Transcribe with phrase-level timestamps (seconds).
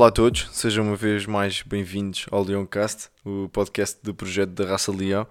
[0.00, 4.64] Olá a todos, sejam uma vez mais bem-vindos ao Leoncast, o podcast do projeto da
[4.64, 5.26] Raça Leão.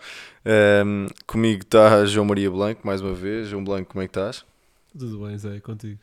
[0.86, 3.48] Um, comigo está João Maria Blanco, mais uma vez.
[3.48, 4.46] João Blanco, como é que estás?
[4.96, 5.98] Tudo bem, Zé, contigo.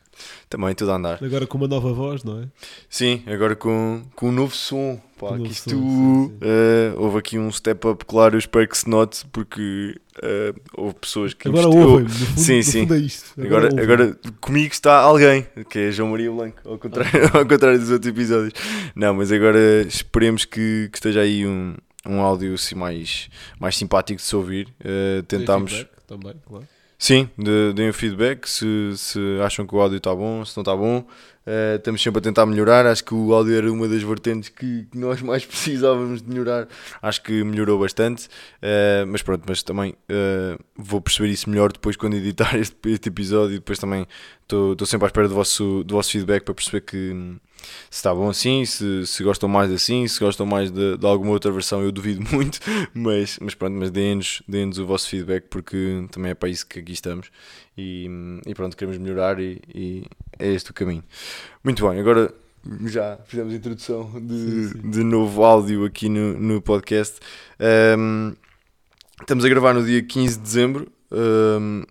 [0.49, 1.23] Também tudo a andar.
[1.23, 2.47] Agora com uma nova voz, não é?
[2.89, 4.99] Sim, agora com, com um novo som.
[5.17, 6.37] Pá, um novo isto, som, sim, sim.
[6.41, 10.95] eh, houve aqui um step up, claro, eu espero que se note, porque eh, houve
[10.95, 11.47] pessoas que.
[11.47, 12.81] Agora fundo, Sim, sim.
[12.81, 13.41] fundo é isto.
[13.41, 13.81] Agora, ouvem-me.
[13.83, 18.09] agora comigo está alguém, que é João Maria Blanco, ao contrário, ao contrário dos outros
[18.11, 18.53] episódios.
[18.95, 21.75] Não, mas agora esperemos que, que esteja aí um,
[22.07, 24.67] um áudio assim mais, mais simpático de se ouvir.
[24.81, 25.71] Uh, Tem tentámos.
[25.71, 26.67] feedback Também, claro.
[26.99, 28.65] Sim, de- deem o feedback se,
[28.95, 31.05] se acham que o áudio está bom, se não está bom.
[31.47, 32.85] Uh, estamos sempre a tentar melhorar.
[32.85, 36.67] Acho que o áudio era uma das vertentes que, que nós mais precisávamos de melhorar.
[37.01, 38.27] Acho que melhorou bastante.
[38.61, 43.07] Uh, mas pronto, mas também uh, vou perceber isso melhor depois quando editar este, este
[43.07, 43.55] episódio.
[43.55, 44.05] E depois também
[44.41, 47.37] estou sempre à espera do vosso, do vosso feedback para perceber que hum,
[47.89, 51.31] se está bom assim, se, se gostam mais assim, se gostam mais de, de alguma
[51.31, 52.59] outra versão, eu duvido muito.
[52.93, 56.79] Mas, mas pronto, mas deem-nos deem o vosso feedback porque também é para isso que
[56.79, 57.29] aqui estamos.
[57.77, 60.03] E, hum, e pronto, queremos melhorar e, e
[60.39, 61.03] é este o caminho.
[61.63, 62.33] Muito bem, agora
[62.85, 64.89] já fizemos a introdução de, Sim, sim.
[64.91, 67.19] de novo áudio aqui no, no podcast.
[67.97, 68.33] Um,
[69.21, 71.83] estamos a gravar no dia 15 de dezembro, um,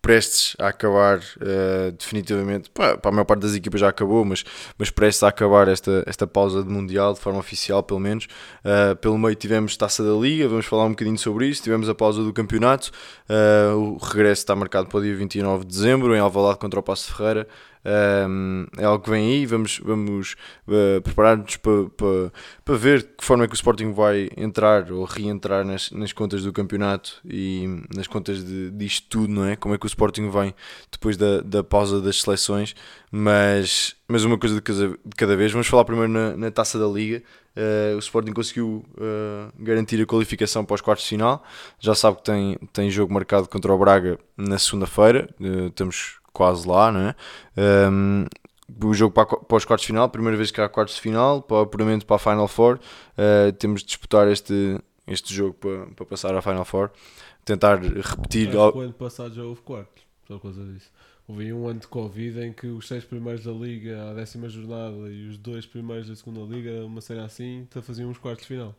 [0.00, 2.70] prestes a acabar uh, definitivamente.
[2.70, 4.44] Para, a maior parte das equipas já acabou, mas,
[4.78, 8.26] mas prestes a acabar esta, esta pausa de Mundial, de forma oficial pelo menos.
[8.64, 11.62] Uh, pelo meio tivemos Taça da Liga, vamos falar um bocadinho sobre isso.
[11.62, 12.90] Tivemos a pausa do campeonato,
[13.28, 16.82] uh, o regresso está marcado para o dia 29 de dezembro, em Alvalade contra o
[16.82, 17.46] Passo Ferreira.
[17.84, 22.32] Um, é algo que vem aí, vamos, vamos uh, preparar-nos para, para,
[22.64, 26.42] para ver que forma é que o Sporting vai entrar ou reentrar nas, nas contas
[26.42, 29.56] do campeonato e nas contas de, disto tudo, não é?
[29.56, 30.54] Como é que o Sporting vem
[30.90, 32.74] depois da, da pausa das seleções,
[33.10, 35.52] mas, mas uma coisa de cada, de cada vez.
[35.52, 37.22] Vamos falar primeiro na, na taça da Liga.
[37.56, 41.42] Uh, o Sporting conseguiu uh, garantir a qualificação para os quartos de final.
[41.80, 45.28] Já sabe que tem, tem jogo marcado contra o Braga na segunda-feira.
[45.40, 47.16] Uh, estamos quase lá, não é?
[47.90, 48.24] Um,
[48.80, 51.42] o jogo para, para os quartos de final, primeira vez que há quartos de final,
[51.42, 52.78] para o apuramento para a Final Four.
[53.18, 54.78] Uh, temos de disputar este,
[55.08, 56.92] este jogo para, para passar à Final Four.
[57.44, 58.50] Tentar repetir.
[58.50, 60.92] Que o ano passado já houve quartos, por causa disso.
[61.26, 65.10] Houve um ano de Covid em que os seis primeiros da Liga à décima jornada
[65.10, 68.74] e os dois primeiros da segunda Liga, uma cena assim, faziam os quartos de final.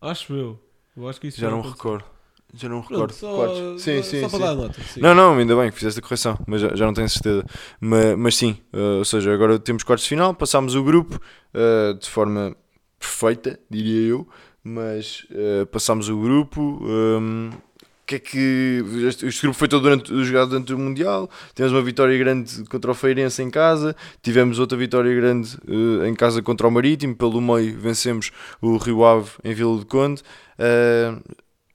[0.00, 0.58] Acho eu.
[0.96, 1.76] Eu acho que isso Já não aconteceu.
[1.76, 2.15] recordo.
[2.54, 3.12] Já não Pronto, recordo.
[3.12, 3.82] só, Quartos.
[3.82, 4.38] Sim, só sim, para sim.
[4.38, 4.82] dar nota.
[4.82, 5.00] sim.
[5.00, 7.44] Não, não, ainda bem que fizeste a correção, mas já, já não tenho certeza.
[7.80, 11.20] Mas, mas sim, uh, ou seja, agora temos quartos de final, passámos o grupo
[11.54, 12.56] uh, de forma
[12.98, 14.28] perfeita, diria eu,
[14.62, 16.60] mas uh, passámos o grupo.
[16.82, 18.84] um, o que é que.
[19.08, 21.28] Este, este grupo foi todo durante, jogado durante o Mundial.
[21.56, 23.96] Tivemos uma vitória grande contra o Feirense em casa.
[24.22, 27.16] Tivemos outra vitória grande uh, em casa contra o Marítimo.
[27.16, 28.30] Pelo meio vencemos
[28.62, 30.22] o Rio Ave em Vila do Conde.
[30.56, 31.20] Uh,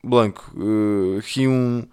[0.03, 1.87] Blanco, uh, aqui um,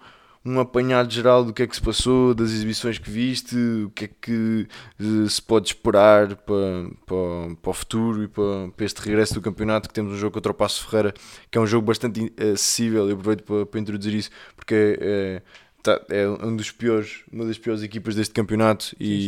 [0.45, 4.05] um apanhado geral do que é que se passou, das exibições que viste, o que
[4.05, 4.67] é que
[4.99, 9.41] eh, se pode esperar para, para, para o futuro e para, para este regresso do
[9.41, 11.13] campeonato, que temos um jogo contra o Passo Ferreira,
[11.51, 14.97] que é um jogo bastante eh, acessível, eu aproveito para, para introduzir isso, porque é,
[15.01, 15.41] é,
[15.83, 19.27] tá- é um dos piores, uma das piores equipas deste campeonato e,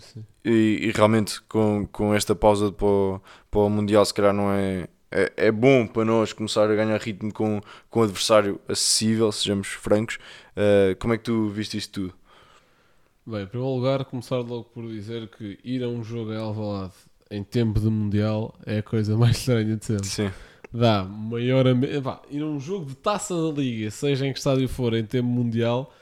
[0.00, 0.24] sim.
[0.44, 4.50] e, e realmente com, com esta pausa para o, para o Mundial se calhar não
[4.52, 7.60] é, é, é bom para nós começar a ganhar ritmo com,
[7.90, 10.16] com um adversário acessível, sejamos francos.
[10.56, 12.14] Uh, como é que tu viste isto tudo?
[13.26, 16.94] Bem, em primeiro lugar, começar logo por dizer que ir a um jogo em Alvalade
[17.30, 20.06] em tempo de Mundial é a coisa mais estranha de sempre.
[20.06, 20.30] Sim,
[20.72, 21.64] Dá maior...
[22.02, 25.04] Vá, ir a um jogo de taça da Liga, seja em que estádio for, em
[25.04, 25.92] tempo Mundial,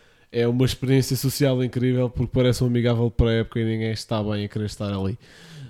[0.41, 4.22] é uma experiência social incrível porque parece um amigável para a época e ninguém está
[4.22, 5.18] bem a querer estar ali.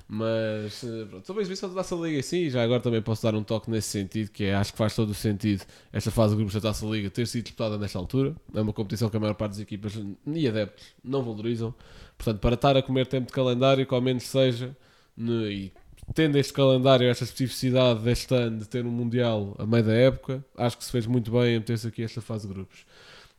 [0.08, 3.42] Mas, eh, pronto, a exibição da Taça Liga, sim, já agora também posso dar um
[3.42, 6.54] toque nesse sentido, que é, acho que faz todo o sentido esta fase de grupos
[6.54, 8.34] da Taça Liga ter sido disputada nesta altura.
[8.54, 9.94] É uma competição que a maior parte das equipas
[10.26, 11.74] e adeptos não valorizam.
[12.16, 14.76] Portanto, para estar a comer tempo de calendário, que ao menos seja,
[15.16, 15.72] no- e
[16.14, 20.44] tendo este calendário, esta especificidade deste ano de ter um Mundial a meio da época,
[20.56, 22.84] acho que se fez muito bem em meter-se aqui esta fase de grupos.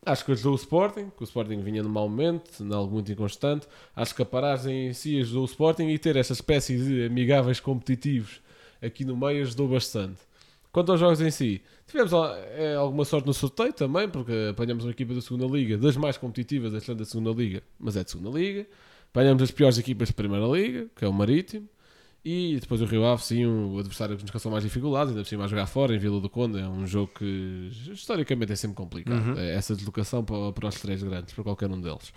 [0.06, 3.12] Acho que ajudou o Sporting, que o Sporting vinha num mau momento, em algo muito
[3.12, 3.68] inconstante.
[3.96, 7.60] Acho que a paragem em si ajudou o Sporting e ter esta espécie de amigáveis
[7.60, 8.42] competitivos
[8.82, 10.20] aqui no meio ajudou bastante.
[10.72, 12.12] Quanto aos jogos em si, tivemos
[12.56, 16.18] é, alguma sorte no sorteio também, porque apanhamos uma equipa da segunda Liga, das mais
[16.18, 18.68] competitivas ano da segunda Liga, mas é de segunda Liga.
[19.10, 21.68] Apanhamos as piores equipas de primeira Liga, que é o Marítimo.
[22.30, 25.30] E depois o Rio Ave, sim, o adversário que nos causou mais dificuldades, ainda por
[25.30, 28.76] cima a jogar fora, em Vila do Conde, é um jogo que historicamente é sempre
[28.76, 29.30] complicado.
[29.30, 29.40] Uhum.
[29.40, 32.12] É essa deslocação para, para os três grandes, para qualquer um deles.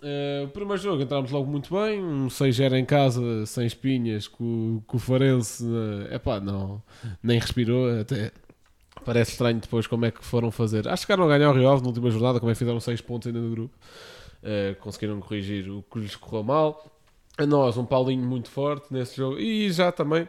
[0.00, 4.82] Uh, o primeiro jogo entrámos logo muito bem, um 6-0 em casa, sem espinhas, com,
[4.88, 5.64] com o Farense,
[6.10, 6.82] é uh, pá, não,
[7.22, 8.32] nem respirou, até
[9.04, 10.88] parece estranho depois como é que foram fazer.
[10.88, 12.80] Acho que chegaram a ganhar o Rio Ave na última jornada, como é que fizeram
[12.80, 13.76] 6 pontos ainda no grupo,
[14.42, 16.92] uh, conseguiram corrigir o que lhes correu mal.
[17.42, 20.28] A nós, um Paulinho muito forte nesse jogo, e já também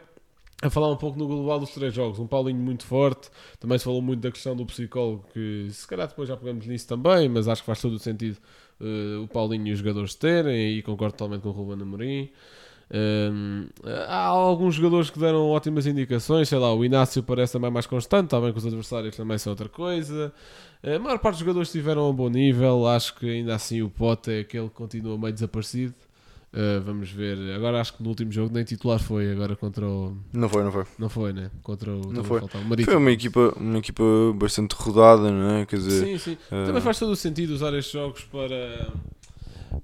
[0.62, 2.18] a falar um pouco no global dos três jogos.
[2.18, 3.30] Um Paulinho muito forte,
[3.60, 6.88] também se falou muito da questão do psicólogo, que se calhar depois já pegamos nisso
[6.88, 8.38] também, mas acho que faz todo o sentido
[8.80, 12.30] uh, o Paulinho e os jogadores terem, e concordo totalmente com o Ruben Amorim.
[12.90, 13.66] Um,
[14.06, 18.28] há alguns jogadores que deram ótimas indicações, sei lá, o Inácio parece também mais constante,
[18.28, 20.32] também com os adversários também são outra coisa.
[20.82, 23.88] A maior parte dos jogadores estiveram a um bom nível, acho que ainda assim o
[23.88, 25.94] Pote é aquele que continua meio desaparecido.
[26.54, 27.36] Uh, vamos ver.
[27.56, 30.16] Agora acho que no último jogo nem titular foi, agora contra o.
[30.32, 30.84] Não foi, não foi.
[30.96, 31.50] Não foi, né?
[31.64, 32.12] Contra o.
[32.12, 32.40] Não foi.
[32.84, 34.04] Foi uma equipa, uma equipa
[34.36, 35.66] bastante rodada, não é?
[35.66, 36.38] Quer dizer, sim, sim.
[36.52, 36.66] Uh...
[36.66, 38.92] Também faz todo o sentido usar estes jogos para.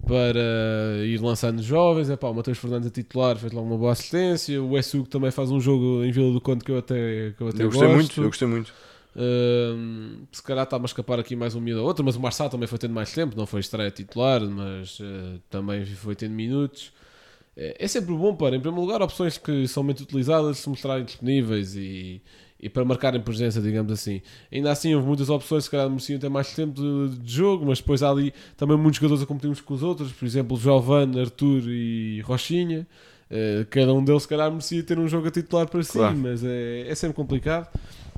[0.06, 3.90] Para ir lançando jovens, é pá, o Matheus Fernandes a titular fez logo uma boa
[3.90, 4.62] assistência.
[4.62, 7.49] O Essugo também faz um jogo em Vila do Conde que eu até, que eu
[7.49, 7.96] até eu gostei gosto.
[7.96, 8.73] muito, eu gostei muito.
[9.16, 12.48] Uh, se calhar está-me a escapar aqui mais um minuto ou outro, mas o Marçal
[12.48, 16.92] também foi tendo mais tempo, não foi estreia titular, mas uh, também foi tendo minutos.
[17.56, 21.04] É, é sempre bom para, em primeiro lugar, opções que são muito utilizadas se mostrarem
[21.04, 22.22] disponíveis e,
[22.58, 24.22] e para marcarem presença, digamos assim.
[24.52, 27.78] Ainda assim, houve muitas opções, se calhar mereciam ter mais tempo de, de, jogo, mas
[27.80, 31.20] depois há ali também muitos jogadores a competir uns com os outros, por exemplo, Giovanni,
[31.20, 32.86] Arthur e Rochinha.
[33.30, 36.16] Uh, cada um deles, se calhar, merecia ter um jogo a titular para claro.
[36.16, 37.68] si, mas é, é sempre complicado.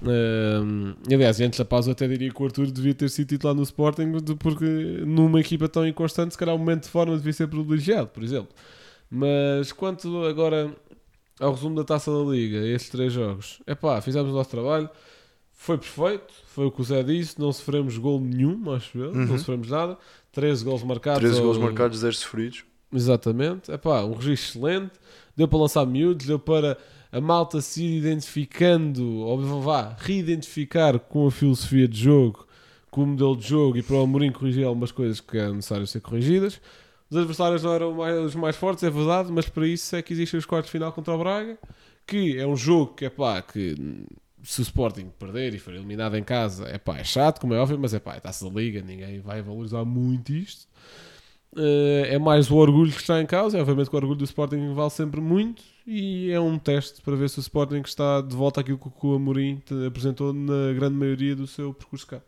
[0.02, 3.54] Uh, aliás, antes da pausa, eu até diria que o Arthur devia ter sido titular
[3.54, 4.64] no Sporting, porque
[5.06, 8.52] numa equipa tão inconstante, se calhar, o momento de forma devia ser privilegiado, por exemplo.
[9.08, 10.74] Mas quanto agora
[11.38, 14.88] ao resumo da taça da Liga, estes três jogos, é pá, fizemos o nosso trabalho,
[15.52, 19.26] foi perfeito, foi o que o Zé disse, não sofremos gol nenhum, acho eu, uhum.
[19.26, 19.96] não sofremos nada,
[20.32, 21.20] 13 gols marcados.
[21.20, 21.46] 13 ou...
[21.46, 22.64] gols marcados, 0 sofridos.
[22.92, 24.92] Exatamente, é pá, um registro excelente,
[25.36, 26.76] deu para lançar miúdos, deu para
[27.12, 32.48] a malta se identificando, ou vá, reidentificar com a filosofia de jogo,
[32.90, 35.90] com o modelo de jogo e para o Amorim corrigir algumas coisas que eram necessárias
[35.90, 36.58] ser corrigidas.
[37.10, 40.14] Os adversários não eram mais, os mais fortes, é verdade, mas para isso é que
[40.14, 41.58] existem os quartos de final contra o Braga,
[42.06, 43.76] que é um jogo que é pá, que
[44.42, 47.58] se o Sporting perder e for eliminado em casa, é pá, é chato, como é
[47.58, 50.66] óbvio, mas é pá, está-se da liga, ninguém vai valorizar muito isto.
[51.54, 54.24] Uh, é mais o orgulho que está em causa, é obviamente que o orgulho do
[54.24, 58.34] Sporting vale sempre muito e é um teste para ver se o Sporting está de
[58.34, 62.22] volta àquilo que o Amorim apresentou na grande maioria do seu percurso cá.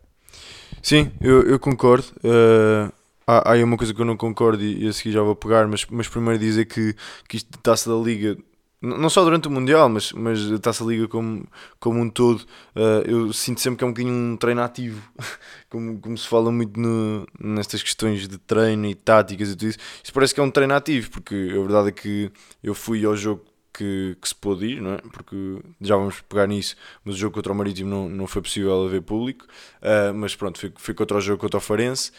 [0.81, 2.07] Sim, eu, eu concordo.
[2.23, 2.91] Uh
[3.27, 5.35] Há, há aí uma coisa que eu não concordo e, e a seguir já vou
[5.35, 6.95] pegar, mas, mas primeiro dizer que,
[7.27, 8.37] que isto de taça da Liga,
[8.85, 11.47] não só durante o Mundial, mas, mas a taça Liga como,
[11.79, 12.41] como um todo,
[12.75, 15.01] uh, eu sinto sempre que é um bocadinho um treino ativo,
[15.69, 19.79] como, como se fala muito no, nestas questões de treino e táticas e tudo isso.
[20.03, 22.31] Isso parece que é um treino ativo, porque a verdade é que
[22.63, 23.43] eu fui ao jogo
[23.73, 24.97] que, que, se pôde ir, não é?
[25.11, 28.85] Porque já vamos pegar nisso, mas o jogo contra o Marítimo não, não foi possível
[28.85, 29.45] haver público,
[29.81, 32.11] uh, mas pronto, foi contra o jogo contra o Farense,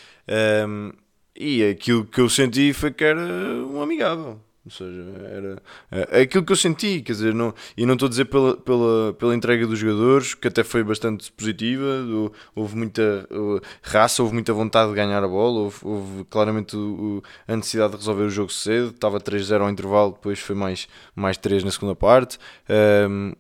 [0.69, 0.93] um,
[1.39, 4.41] e aquilo que eu senti foi que era um amigável.
[4.67, 8.11] Ou seja, era é, aquilo que eu senti, quer dizer, não, e não estou a
[8.11, 11.85] dizer pela, pela, pela entrega dos jogadores, que até foi bastante positiva,
[12.53, 13.29] houve muita
[13.81, 16.77] raça, houve muita vontade de ganhar a bola, houve, houve claramente
[17.47, 21.37] a necessidade de resolver o jogo cedo, estava 3-0 ao intervalo, depois foi mais, mais
[21.37, 22.37] 3 na segunda parte.
[23.09, 23.35] Um,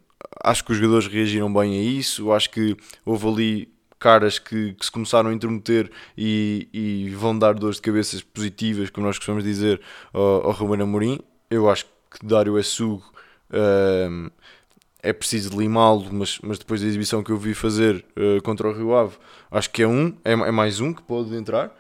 [0.44, 4.84] acho que os jogadores reagiram bem a isso, acho que houve ali caras que, que,
[4.84, 9.44] se começaram a intrometer e, e, vão dar dores de cabeças positivas, como nós costumamos
[9.44, 9.80] dizer,
[10.12, 11.20] ao, ao Ruben Amorim.
[11.50, 13.04] Eu acho que Dário é sugo,
[15.02, 18.72] é preciso limá-lo, mas, mas depois da exibição que eu vi fazer uh, contra o
[18.72, 19.16] Rio Ave,
[19.50, 21.72] acho que é um, é, é mais um que pode entrar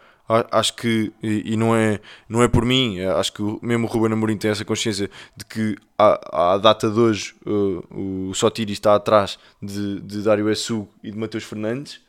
[0.50, 4.12] acho que, e, não, é, não é por mim, é, acho que mesmo o Ruben
[4.12, 8.94] Amorim tem essa consciência de que à, à data de hoje uh, o Sotiri está
[8.94, 12.00] atrás de, de Dário Essu e de Mateus Fernandes.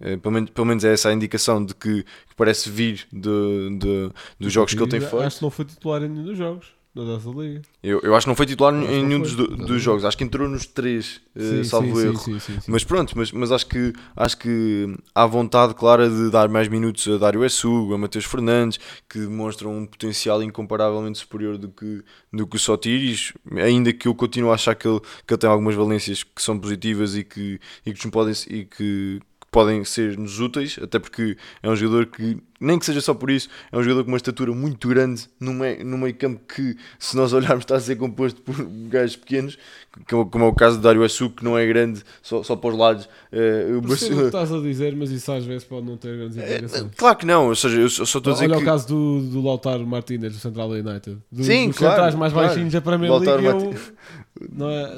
[0.00, 3.78] Uh, pelo, menos, pelo menos é essa a indicação de que, que parece vir de,
[3.78, 5.20] de, dos jogos que ele tem feito.
[5.20, 7.60] Acho que não foi titular em nenhum dos jogos da nossa liga.
[7.82, 10.48] Eu, eu acho que não foi titular em nenhum dos, dos jogos, acho que entrou
[10.48, 12.40] nos três, eh, sim, uh, salvo sim, erro.
[12.40, 16.68] Sim, mas pronto, mas, mas acho, que, acho que há vontade clara de dar mais
[16.68, 22.02] minutos a Dário Essugo, a Mateus Fernandes, que demonstram um potencial incomparavelmente superior do que,
[22.32, 25.50] do que o Sotiris, ainda que eu continuo a achar que ele, que ele tem
[25.50, 29.20] algumas valências que são positivas e que, e que, podem, e que
[29.56, 33.48] podem ser-nos úteis, até porque é um jogador que nem que seja só por isso,
[33.70, 37.16] é um jogador com uma estatura muito grande no meio, no meio campo que, se
[37.16, 38.54] nós olharmos, está a ser composto por
[38.88, 39.58] gajos pequenos,
[40.08, 42.76] como é o caso do Dário Assu, que não é grande só, só para os
[42.78, 43.08] lados.
[43.32, 46.90] Uh, o que estás a dizer, mas isso às vezes pode não ter grandes implicações.
[46.96, 48.62] claro que não, ou seja, eu só estou a dizer Olha que...
[48.62, 51.18] o caso do, do Lautaro Martínez, do Central United.
[51.32, 52.48] Do, Sim, dos claro, centrais mais claro.
[52.48, 53.64] baixinhos da Premier Lautaro League.
[53.64, 53.80] Marti-
[54.40, 54.92] Eu, não é?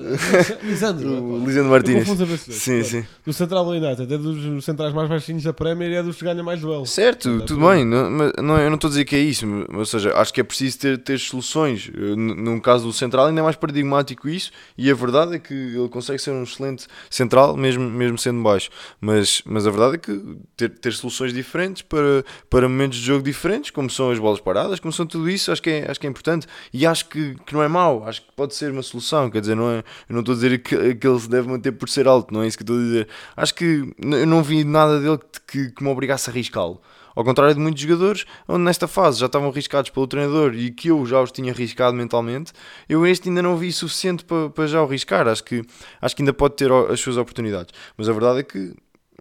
[0.64, 1.08] Lisandro.
[1.08, 1.38] O.
[1.38, 2.10] Lisandro Eu Martínez.
[2.10, 2.40] às vezes.
[2.56, 3.04] Sim, sim.
[3.24, 6.44] Do Central United, é dos centrais mais baixinhos da Premier e é dos que ganham
[6.44, 6.90] mais duelos.
[6.90, 10.12] Certo, tudo bem, não, não, eu não estou a dizer que é isso, ou seja,
[10.16, 11.90] acho que é preciso ter, ter soluções.
[11.94, 15.38] Eh, n- No caso do Central, ainda é mais paradigmático isso, e a verdade é
[15.38, 18.70] que ele consegue ser um excelente Central, mesmo, mesmo sendo baixo.
[19.00, 23.22] Mas, mas a verdade é que ter, ter soluções diferentes para, para momentos de jogo
[23.22, 26.06] diferentes, como são as bolas paradas, como são tudo isso, acho que é, acho que
[26.06, 26.46] é importante.
[26.72, 29.30] E acho que, que não é mau, acho que pode ser uma solução.
[29.30, 29.78] Quer dizer, não é,
[30.08, 32.42] eu não estou a dizer que, que ele se deve manter por ser alto, não
[32.42, 33.08] é isso que estou a dizer.
[33.36, 36.80] Acho que eu não vi nada dele que, que, que me obrigasse a arriscá-lo.
[37.18, 40.86] Ao contrário de muitos jogadores, onde nesta fase já estavam arriscados pelo treinador e que
[40.86, 42.52] eu já os tinha arriscado mentalmente,
[42.88, 45.26] eu este ainda não vi suficiente para, para já o arriscar.
[45.26, 45.64] Acho que,
[46.00, 47.74] acho que ainda pode ter as suas oportunidades.
[47.96, 48.72] Mas a verdade é que,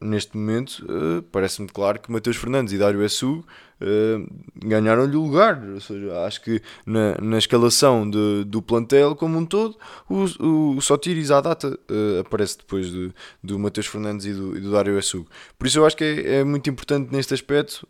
[0.02, 3.44] neste momento, eh, parece-me claro que Mateus Fernandes e Dário Assu
[3.82, 4.20] eh,
[4.56, 5.62] ganharam-lhe o lugar.
[5.74, 9.78] Ou seja, acho que na, na escalação de- do plantel como um todo,
[10.10, 13.12] o, o Sotiris à data eh, aparece depois de,
[13.44, 15.26] do Mateus Fernandes e do, e do Dário Assu.
[15.58, 17.88] Por isso eu acho que é, é muito importante neste aspecto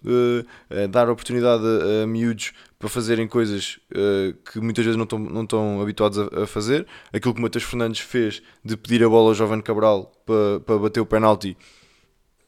[0.92, 5.44] dar oportunidade a, a miúdos para fazerem coisas eh, que muitas vezes não estão, não
[5.44, 6.86] estão habituados a, a fazer.
[7.12, 10.78] Aquilo que o Mateus Fernandes fez de pedir a bola ao Jovem Cabral para, para
[10.78, 11.58] bater o penalti,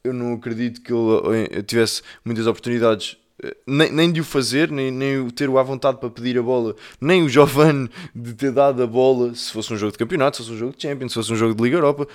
[0.03, 3.17] eu não acredito que ele eh, tivesse muitas oportunidades.
[3.43, 6.37] eh, Nem, nem de o fazer, nem, nem o ter o à vontade para pedir
[6.37, 9.97] a bola, nem o Giovanni de ter dado a bola se fosse um jogo de
[9.97, 12.07] campeonato, se fosse um jogo de Champions, se fosse um jogo de Liga Europa,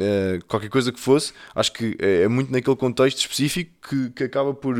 [0.00, 4.24] eh, qualquer coisa que fosse, acho que é, é muito naquele contexto específico que, que
[4.24, 4.76] acaba por,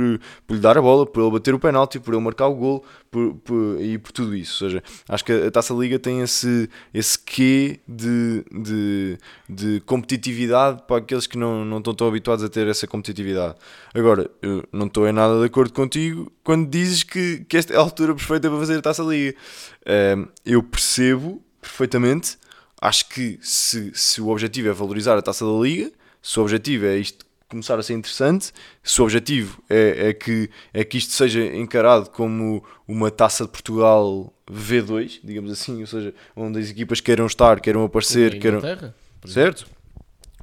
[0.46, 2.84] por lhe dar a bola, por ele bater o penalti, por ele marcar o gol
[3.10, 4.64] por, por- e por tudo isso.
[4.64, 10.82] Ou seja, acho que a Taça Liga tem esse, esse quê de, de, de competitividade
[10.86, 13.54] para aqueles que não, não estão tão habituados a ter essa competitividade.
[13.94, 17.76] Agora, eu não estou em nada de acordo contigo quando dizes que, que esta é
[17.76, 19.34] a altura perfeita para fazer a Taça Liga.
[20.44, 22.38] Eu percebo perfeitamente.
[22.80, 25.90] Acho que se, se o objetivo é valorizar a taça da Liga,
[26.22, 28.52] se o objetivo é isto começar a ser interessante,
[28.82, 33.50] se o objetivo é, é, que, é que isto seja encarado como uma taça de
[33.50, 38.60] Portugal V2, digamos assim, ou seja, onde as equipas queiram estar, queiram aparecer, queiram.
[39.24, 39.66] Certo?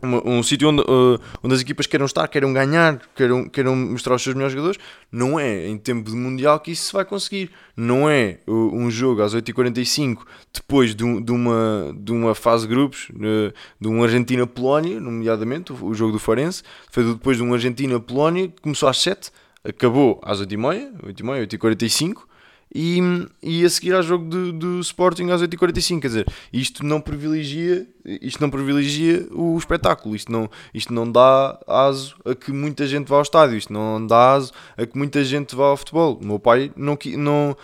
[0.01, 4.15] Uma- um sítio onde, uh, onde as equipas queiram estar, queiram ganhar, queiram, queiram mostrar
[4.15, 4.79] os seus melhores jogadores,
[5.11, 7.49] não é em tempo de Mundial que isso se vai conseguir.
[7.77, 10.17] Não é uh, um jogo às 8h45
[10.53, 15.71] depois de, um- de uma, de uma fase de grupos, uh, de um Argentina-Polónia, nomeadamente,
[15.71, 16.61] o, o jogo do Farense,
[16.91, 19.31] foi depois de um Argentina-Polónia começou às 7
[19.63, 22.13] acabou às 8h30, 8h30, 8h45
[22.77, 22.99] e,
[23.41, 26.01] e a seguir ao jogo do, do Sporting às 8h45.
[26.01, 31.57] Quer dizer, isto não privilegia, isto não privilegia o espetáculo, isto não, isto não dá
[31.65, 35.23] aso a que muita gente vá ao estádio, isto não dá aso a que muita
[35.23, 36.19] gente vá ao futebol.
[36.21, 37.55] O meu pai não, não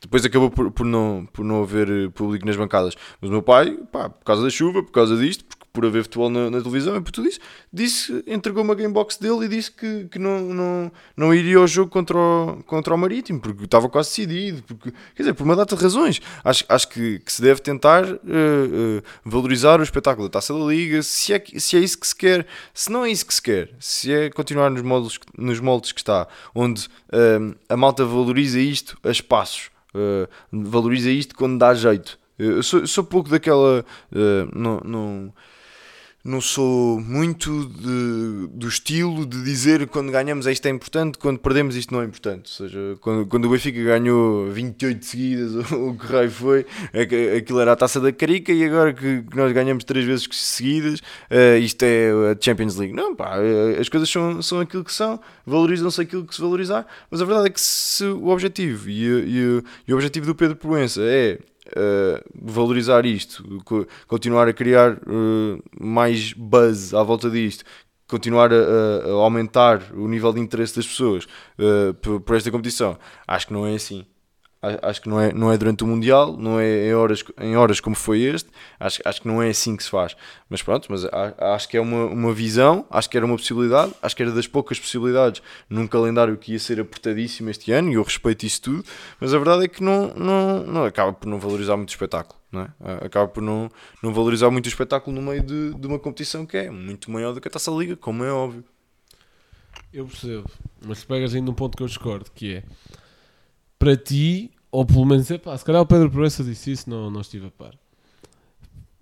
[0.00, 3.78] depois acabou por, por, não, por não haver público nas bancadas, mas o meu pai,
[3.92, 6.96] pá, por causa da chuva, por causa disto, porque por haver futebol na, na televisão
[6.96, 7.40] e por tudo isso,
[7.72, 11.90] disse, entregou-me a gamebox dele e disse que, que não, não, não iria ao jogo
[11.90, 15.76] contra o, contra o Marítimo, porque estava quase decidido, porque, quer dizer, por uma data
[15.76, 16.20] de razões.
[16.42, 20.64] Acho, acho que, que se deve tentar eh, eh, valorizar o espetáculo da Taça da
[20.64, 23.42] Liga, se é, se é isso que se quer, se não é isso que se
[23.42, 28.58] quer, se é continuar nos moldes, nos moldes que está, onde eh, a malta valoriza
[28.58, 29.70] isto a espaços,
[30.52, 32.18] valoriza isto quando dá jeito.
[32.40, 33.84] Eu sou, sou pouco daquela.
[34.12, 35.32] eh, não, não,
[36.22, 41.74] não sou muito de- do estilo de dizer quando ganhamos isto é importante, quando perdemos
[41.76, 42.50] isto não é importante.
[42.60, 47.36] Ou seja, quando, quando o Benfica ganhou 28 seguidas, ou o que raio foi, é
[47.36, 51.00] aquilo era a taça da Carica e agora que, que nós ganhamos três vezes seguidas,
[51.30, 52.94] eh, isto é a Champions League.
[52.94, 56.86] Não, pá, eh, as coisas são, são aquilo que são, valorizam-se aquilo que se valorizar,
[57.10, 60.54] mas a verdade é que se o objetivo e, e e o objetivo do Pedro
[60.56, 61.38] Proença é
[61.76, 67.64] uh, valorizar isto, co- continuar a criar uh, mais buzz à volta disto,
[68.08, 68.56] continuar a-
[69.06, 71.24] a aumentar o nível de interesse das pessoas
[71.58, 72.98] uh, por, por esta competição.
[73.26, 74.04] Acho que não é assim.
[74.62, 77.80] Acho que não é, não é durante o Mundial, não é em horas, em horas
[77.80, 78.50] como foi este.
[78.78, 80.14] Acho, acho que não é assim que se faz.
[80.50, 81.06] Mas pronto, mas
[81.38, 84.46] acho que é uma, uma visão, acho que era uma possibilidade, acho que era das
[84.46, 88.84] poucas possibilidades num calendário que ia ser apertadíssimo este ano, e eu respeito isso tudo.
[89.18, 92.38] Mas a verdade é que não, não, não acaba por não valorizar muito o espetáculo.
[92.52, 92.68] Não é?
[93.06, 93.70] Acaba por não,
[94.02, 97.32] não valorizar muito o espetáculo no meio de, de uma competição que é muito maior
[97.32, 98.62] do que a Taça Liga, como é óbvio.
[99.90, 100.50] Eu percebo,
[100.84, 102.62] mas pegas ainda um ponto que eu discordo, que é
[103.80, 107.22] para ti, ou pelo menos, epá, se calhar o Pedro Proença disse isso, não, não
[107.22, 107.72] estive a par.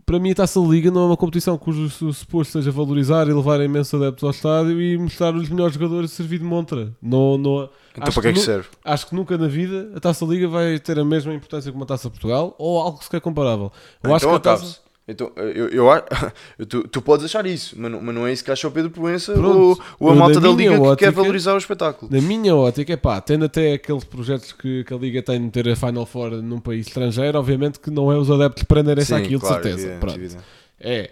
[0.07, 3.33] Para mim, a Taça Liga não é uma competição cujo su- suposto seja valorizar e
[3.35, 6.95] levar imensos adeptos ao estádio e mostrar os melhores jogadores e servir de montra.
[7.03, 8.69] Não, não, Então acho para que é que serve?
[8.83, 11.87] Acho que nunca na vida a Taça Liga vai ter a mesma importância como a
[11.87, 13.71] Taça Portugal ou algo sequer comparável.
[14.03, 14.79] Eu acho então que a Taça...
[15.11, 15.87] Então, eu, eu,
[16.59, 18.71] eu- tu, tu podes achar isso, mas não, mas não é isso que acha o
[18.71, 19.38] Pedro Proença ou,
[19.77, 19.83] Pronto.
[19.99, 22.12] ou a malta da Liga que ótica- quer valorizar o espetáculo.
[22.12, 25.50] Na minha ótica, é pá, tendo até aqueles projetos que, que a Liga tem de
[25.50, 29.23] ter a Final Four num país estrangeiro, obviamente que não é os adeptos prenderem-se Sim,
[29.23, 29.88] àquilo, claro, de certeza.
[29.95, 30.45] evidente, Pronto.
[30.79, 31.11] É,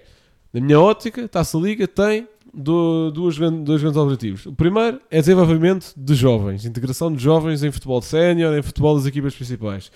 [0.53, 4.45] na minha ótica, a Taça Liga tem do- duas, dois grandes objetivos.
[4.47, 8.95] O primeiro é desenvolvimento de jovens, integração de jovens em futebol de sénior, em futebol
[8.97, 9.91] das equipas principais.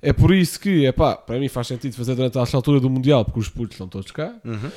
[0.00, 2.90] É por isso que, é pá, para mim faz sentido fazer durante esta altura do
[2.90, 4.34] Mundial, porque os putos estão todos cá.
[4.44, 4.70] Uhum.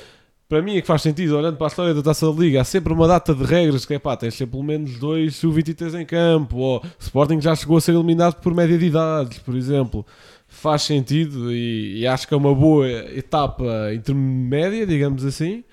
[0.49, 2.63] Para mim é que faz sentido, olhando para a história da Taça da Liga, há
[2.63, 6.05] sempre uma data de regras que é pá, tens sempre pelo menos dois sub-23 em
[6.07, 10.03] campo, ou o Sporting já chegou a ser eliminado por média de idades, por exemplo.
[10.47, 15.63] Faz sentido e, e acho que é uma boa etapa intermédia, digamos assim.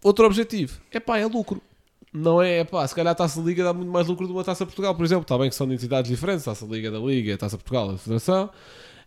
[0.00, 1.60] Outro objetivo, é pá, é lucro.
[2.12, 4.44] Não é, pá, se calhar a Taça Liga dá muito mais lucro do que uma
[4.44, 5.22] Taça Portugal, por exemplo.
[5.22, 8.50] Está bem que são de entidades diferentes, Taça Liga da Liga, Taça Portugal da Federação.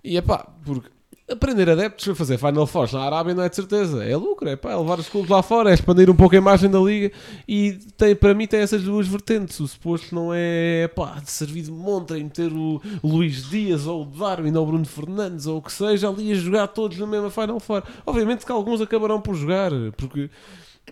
[0.04, 0.90] E é pá, porque
[1.30, 4.56] aprender adeptos a fazer Final Four na Arábia não é de certeza, é lucro, é
[4.56, 7.12] pá, é levar os clubes lá fora, é expandir um pouco a imagem da liga
[7.48, 9.60] e tem, para mim tem essas duas vertentes.
[9.60, 14.04] O suposto não é pá, de servir de montra e meter o Luís Dias ou
[14.04, 17.08] o Darwin ou o Bruno Fernandes ou o que seja ali a jogar todos na
[17.08, 17.84] mesma Final Four.
[18.06, 20.30] Obviamente que alguns acabarão por jogar, porque.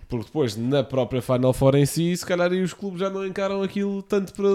[0.08, 3.26] Porque depois, na própria Final Four em si, se calhar aí os clubes já não
[3.26, 4.48] encaram aquilo tanto para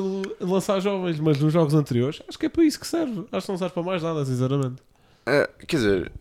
[0.46, 3.25] lançar jovens, mas nos jogos anteriores, acho que é para isso que serve.
[3.31, 4.81] Acho que não serve para mais nada, sinceramente.
[5.25, 6.12] É, quer dizer,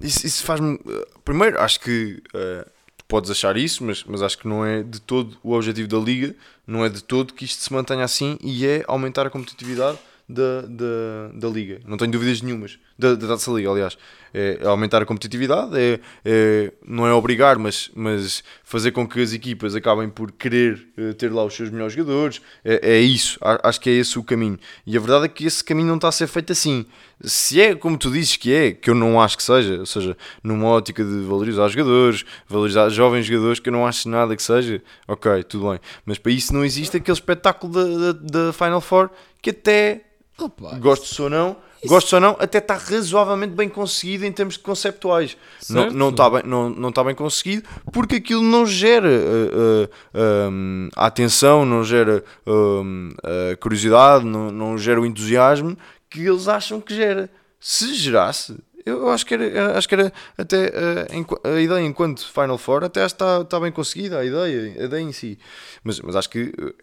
[0.00, 0.74] isso, isso faz-me.
[0.74, 2.68] uh, Primeiro, acho que uh,
[3.06, 6.34] podes achar isso, mas, mas acho que não é de todo o objetivo da Liga,
[6.66, 10.62] não é de todo que isto se mantenha assim e é aumentar a competitividade da,
[10.62, 11.80] da, da Liga.
[11.86, 12.78] Não tenho dúvidas nenhumas.
[12.98, 13.96] Da, da Taça Liga, aliás.
[14.34, 19.32] É aumentar a competitividade, é, é- não é obrigar, mas, mas fazer com que as
[19.32, 22.42] equipas acabem por querer uh, ter lá os seus melhores jogadores.
[22.62, 23.38] É, é isso.
[23.40, 24.58] Acho que é esse o caminho.
[24.86, 26.84] E a verdade é que esse caminho não está a ser feito assim.
[27.22, 30.16] Se é como tu dizes que é, que eu não acho que seja, ou seja,
[30.42, 34.82] numa ótica de valorizar jogadores, valorizar jovens jogadores, que eu não acho nada que seja,
[35.06, 35.80] ok, tudo bem.
[36.04, 40.02] Mas para isso não existe aquele espetáculo da, da Final Four que até,
[40.40, 45.36] Opa, gostes ou não, gostes ou não, até está razoavelmente bem conseguido em termos conceptuais.
[45.68, 45.94] Não, Certo.
[45.96, 50.88] não está bem, não, não está bem conseguido porque aquilo não gera uh, uh, um,
[50.94, 53.10] a atenção, não gera um,
[53.52, 55.76] a curiosidade, não, não gera o entusiasmo
[56.08, 57.28] que eles acham que gera.
[57.60, 62.24] Se gerasse, eu acho que era, acho que era até uh, enqu- a ideia enquanto
[62.24, 65.36] Final Four até acho que está, está bem conseguida, a ideia, a ideia em si.
[65.82, 66.74] Mas, mas acho que uh,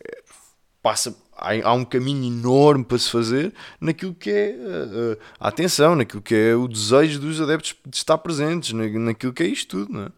[0.85, 5.95] passa há, um caminho enorme para se fazer naquilo que é uh, uh, a atenção,
[5.95, 9.79] naquilo que é o desejo dos adeptos de estar presentes, na, naquilo que é isto
[9.79, 10.09] tudo, não é?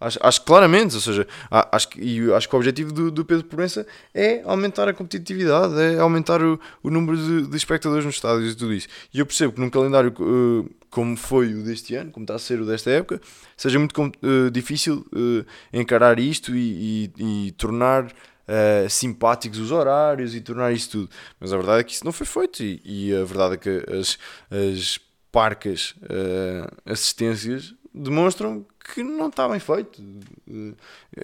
[0.00, 3.44] Acho, acho claramente, ou seja, acho que, e acho que o objetivo do, do Pedro
[3.44, 8.52] Proença é aumentar a competitividade, é aumentar o, o número de, de espectadores nos estádios
[8.52, 8.88] e tudo isso.
[9.14, 12.38] E eu percebo que num calendário uh, como foi o deste ano, como está a
[12.40, 13.20] ser o desta época,
[13.56, 18.12] seja muito uh, difícil uh, encarar isto e, e- e tornar
[18.52, 21.10] uh, simpáticos os horários e tornar isso tudo.
[21.40, 23.84] Mas a verdade é que isso não foi feito e, e a verdade é que
[23.92, 24.18] as,
[24.50, 24.98] as
[25.30, 30.02] parcas uh, assistências demonstram que não está bem feito.
[30.48, 30.76] Uh,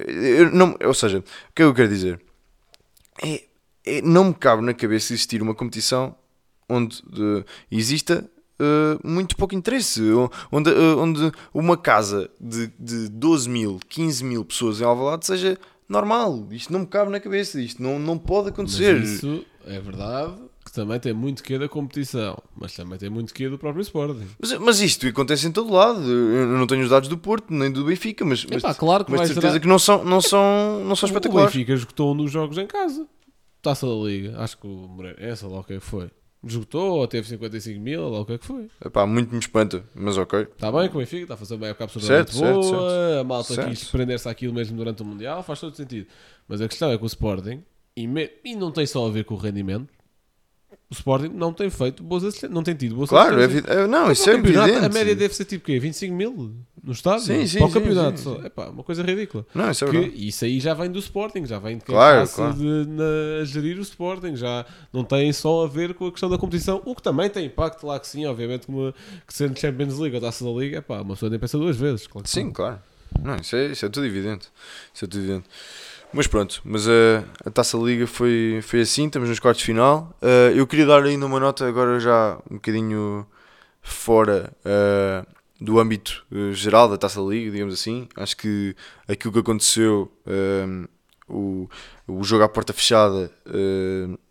[0.07, 2.21] eu não- ou seja, o que é que eu quero dizer?
[3.23, 3.45] É,
[3.85, 6.15] é- não me cabe na cabeça existir uma competição
[6.69, 7.03] onde
[7.71, 8.29] exista
[8.61, 10.03] uh, muito pouco interesse,
[10.53, 15.59] onde, uh, onde uma casa de, de 12 mil, 15 mil pessoas em Alvalade seja
[15.89, 16.47] normal.
[16.51, 18.99] Isto não me cabe na cabeça, isto não, não pode acontecer.
[18.99, 23.33] Mas isso é verdade que também tem muito que da competição, mas também tem muito
[23.33, 24.27] que do próprio Sporting.
[24.39, 26.01] Mas, mas isto acontece em todo lado.
[26.11, 29.11] Eu não tenho os dados do Porto, nem do Benfica, mas, mas, Epá, claro que
[29.13, 31.53] mas certeza gerar- que não são, não são, não são O espetaculares.
[31.55, 33.07] Benfica esgotou um dos jogos em casa.
[33.63, 34.39] Taça da Liga.
[34.39, 36.11] Acho que o Moreirense, lá o que é que foi.
[36.45, 38.71] Esgotou ou teve 55 mil, lá o que é que foi.
[38.85, 40.41] Epá, muito me espanta, mas ok.
[40.43, 42.91] Está bem com o Benfica, está a fazer uma época absolutamente Certo, certo, boa.
[42.91, 43.21] certo.
[43.21, 43.69] A malta Certo.
[43.71, 46.07] quis prender-se àquilo mesmo durante o Mundial, faz todo sentido.
[46.47, 47.63] Mas a questão é que o Sporting,
[47.97, 49.89] e, me- e não tem só a ver com o rendimento,
[50.91, 53.71] o Sporting não tem feito boas assistências, não tem tido boas Claro, é, assistências.
[53.77, 54.85] evi- é- não, Mas isso é evidente.
[54.85, 55.79] A média deve ser tipo quê?
[55.79, 57.25] 25 mil no estádio?
[57.27, 58.37] Sim, sim, para o campeonato só.
[58.41, 58.47] sim.
[58.47, 59.47] Epá, uma coisa ridícula.
[59.55, 60.27] Não, isso é Que verdade.
[60.29, 62.55] isso aí já vem do Sporting, já vem de quem Claro, está claro.
[62.57, 66.31] de- na- a gerir o Sporting, já não tem só a ver com a questão
[66.31, 68.95] da competição, o que também tem impacto, lá que sim, obviamente, como
[69.27, 72.07] que sendo Champions League ou Taça da Liga, epá, uma pessoa nem pensa duas vezes.
[72.07, 72.79] Claro Sim, claro.
[73.23, 74.49] Não, isso é, isso é tudo evidente.
[74.95, 75.45] Isso é tudo evidente.
[76.13, 80.17] Mas pronto, mas a, a Taça Liga foi, foi assim, estamos nos quartos de final.
[80.23, 83.27] Uh, eu queria dar ainda uma nota agora já um bocadinho
[83.83, 85.27] fora uh,
[85.61, 88.09] do âmbito uh, geral da Taça Liga, digamos assim.
[88.17, 88.75] Acho que
[89.07, 90.11] aquilo que aconteceu,
[91.29, 91.69] o,
[92.07, 93.31] o jogo à porta fechada,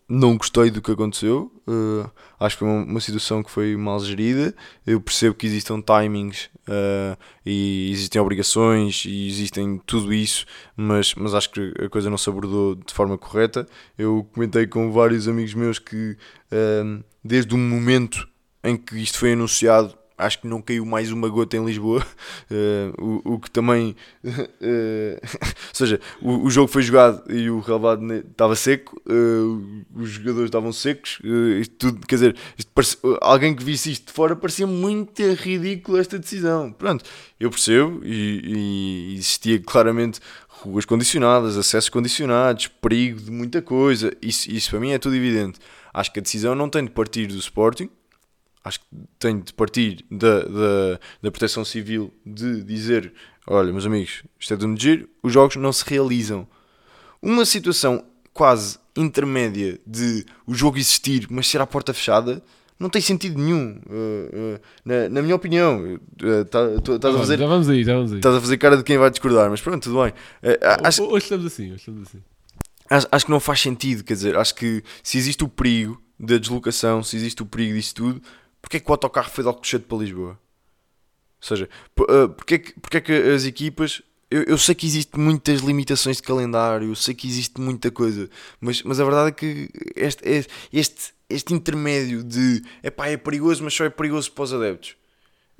[0.08, 1.52] não gostei do que aconteceu.
[1.66, 4.54] Uh, acho que foi uma, uma, situação que foi mal gerida.
[4.86, 11.34] Eu percebo que existam timings uh, e existem obrigações e existem tudo isso, mas, mas
[11.34, 13.66] acho que a coisa não se abordou de forma correta.
[13.98, 16.16] Eu comentei com vários amigos meus que
[16.52, 18.26] uh, desde o momento
[18.64, 22.04] em que isto foi anunciado acho que não caiu mais uma gota em Lisboa,
[22.50, 24.28] uh, o, o, que também, uh,
[24.60, 30.48] ou seja, o, o, jogo foi jogado e o relevado estava seco, uh, os jogadores
[30.48, 31.20] estavam secos,
[31.78, 32.36] tudo, quer dizer,
[32.74, 36.72] parece, alguém que visse isto de fora parecia muito ridículo esta decisão.
[36.72, 37.04] Pronto,
[37.38, 40.20] eu percebo e, e existia claramente
[40.62, 45.58] ruas condicionadas, acessos condicionados, perigo de muita coisa, isso, isso para mim é tudo evidente.
[45.92, 47.88] Acho que a decisão não tem de partir do Sporting,
[48.68, 48.86] acho que
[49.18, 53.12] tem de partir da, da, da proteção civil de dizer:
[53.46, 56.46] olha, meus amigos, isto é de um giro, os jogos não se realizam.
[57.20, 62.42] Uma situação quase intermédia de o jogo existir, mas ser à porta fechada,
[62.78, 63.80] não tem sentido nenhum.
[63.86, 66.60] Uh, uh, na, na, minha opinião, uh, tá,
[66.94, 67.38] estás a fazer.
[67.38, 68.18] Já vamos aí, já vamos aí.
[68.18, 70.12] Estás a fazer cara de quem vai discordar, mas pronto, tudo bem.
[70.84, 72.18] acho, hoje estamos assim, hoje estamos assim.
[72.90, 76.38] Acho, acho que não faz sentido, quer dizer, acho que se existe o perigo da
[76.38, 78.22] deslocação, se existe o perigo disso tudo,
[78.60, 80.38] porque é que o autocarro foi de Alcochete para Lisboa?
[81.40, 84.02] Ou seja, porque é que, porque é que as equipas.
[84.30, 88.28] Eu, eu, sei que existem muitas limitações de calendário, eu sei que existe muita coisa,
[88.60, 90.22] mas, mas a verdade é que este,
[90.70, 94.96] este, este intermédio de epá, é perigoso, mas só é perigoso para os adeptos.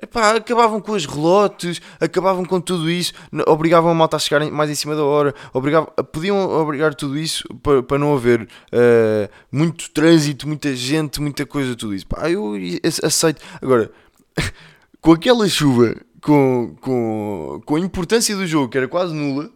[0.00, 3.12] Epá, acabavam com as relotes, acabavam com tudo isso,
[3.48, 7.42] obrigavam a malta a chegar mais em cima da hora, obrigavam, podiam obrigar tudo isso
[7.62, 12.06] para, para não haver uh, muito trânsito, muita gente, muita coisa, tudo isso.
[12.30, 12.54] Eu
[13.02, 13.42] aceito.
[13.61, 13.90] Agora,
[15.02, 19.50] com aquela chuva, com, com, com a importância do jogo, que era quase nula,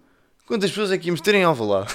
[0.45, 1.95] quantas pessoas é que íamos ter em Alvalade?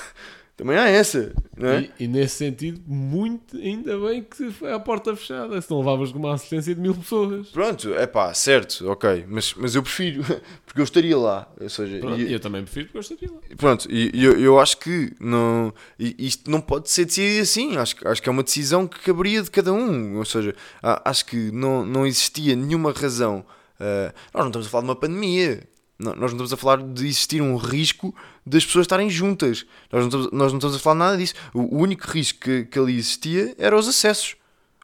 [0.58, 1.82] Também há essa, não é?
[2.00, 6.12] E, e, nesse sentido, muito, ainda bem que foi à porta fechada, se não levavas
[6.12, 7.50] com uma assistência de mil pessoas.
[7.50, 10.24] Pronto, é pá, certo, ok, mas, mas eu prefiro,
[10.66, 12.00] porque eu estaria lá, ou seja...
[12.00, 13.40] Pronto, e, eu também prefiro porque eu estaria lá.
[13.56, 18.20] Pronto, e eu, eu acho que não, isto não pode ser decidido assim, acho, acho
[18.20, 22.04] que é uma decisão que caberia de cada um, ou seja, acho que não, não
[22.04, 23.46] existia nenhuma razão...
[23.80, 25.62] Uh, nós não estamos a falar de uma pandemia,
[26.00, 28.14] nós não estamos a falar de existir um risco
[28.46, 29.66] das pessoas estarem juntas.
[29.92, 31.34] Nós não estamos, nós não estamos a falar nada disso.
[31.54, 34.36] O, o único risco que, que, ali existia eram os acessos.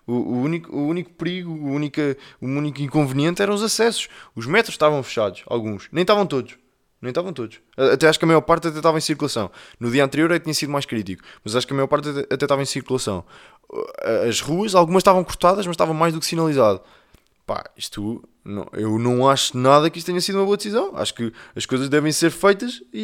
[0.08, 2.02] O, o, único, o único perigo, o único,
[2.42, 4.08] o único inconveniente eram os acessos.
[4.36, 5.88] Os metros estavam fechados, alguns.
[5.92, 6.58] Nem estavam todos.
[7.00, 7.60] Nem estavam todos.
[7.78, 9.52] Até acho que a maior parte até estava em circulação.
[9.80, 11.22] No dia anterior é que tinha sido mais crítico.
[11.44, 13.24] Mas acho que a maior parte até estava em circulação.
[14.28, 16.82] As ruas, algumas estavam cortadas, mas estavam mais do que sinalizado.
[17.46, 20.96] Pá, isto não, eu não acho nada que isto tenha sido uma boa decisão.
[20.96, 23.00] Acho que as coisas devem ser feitas e,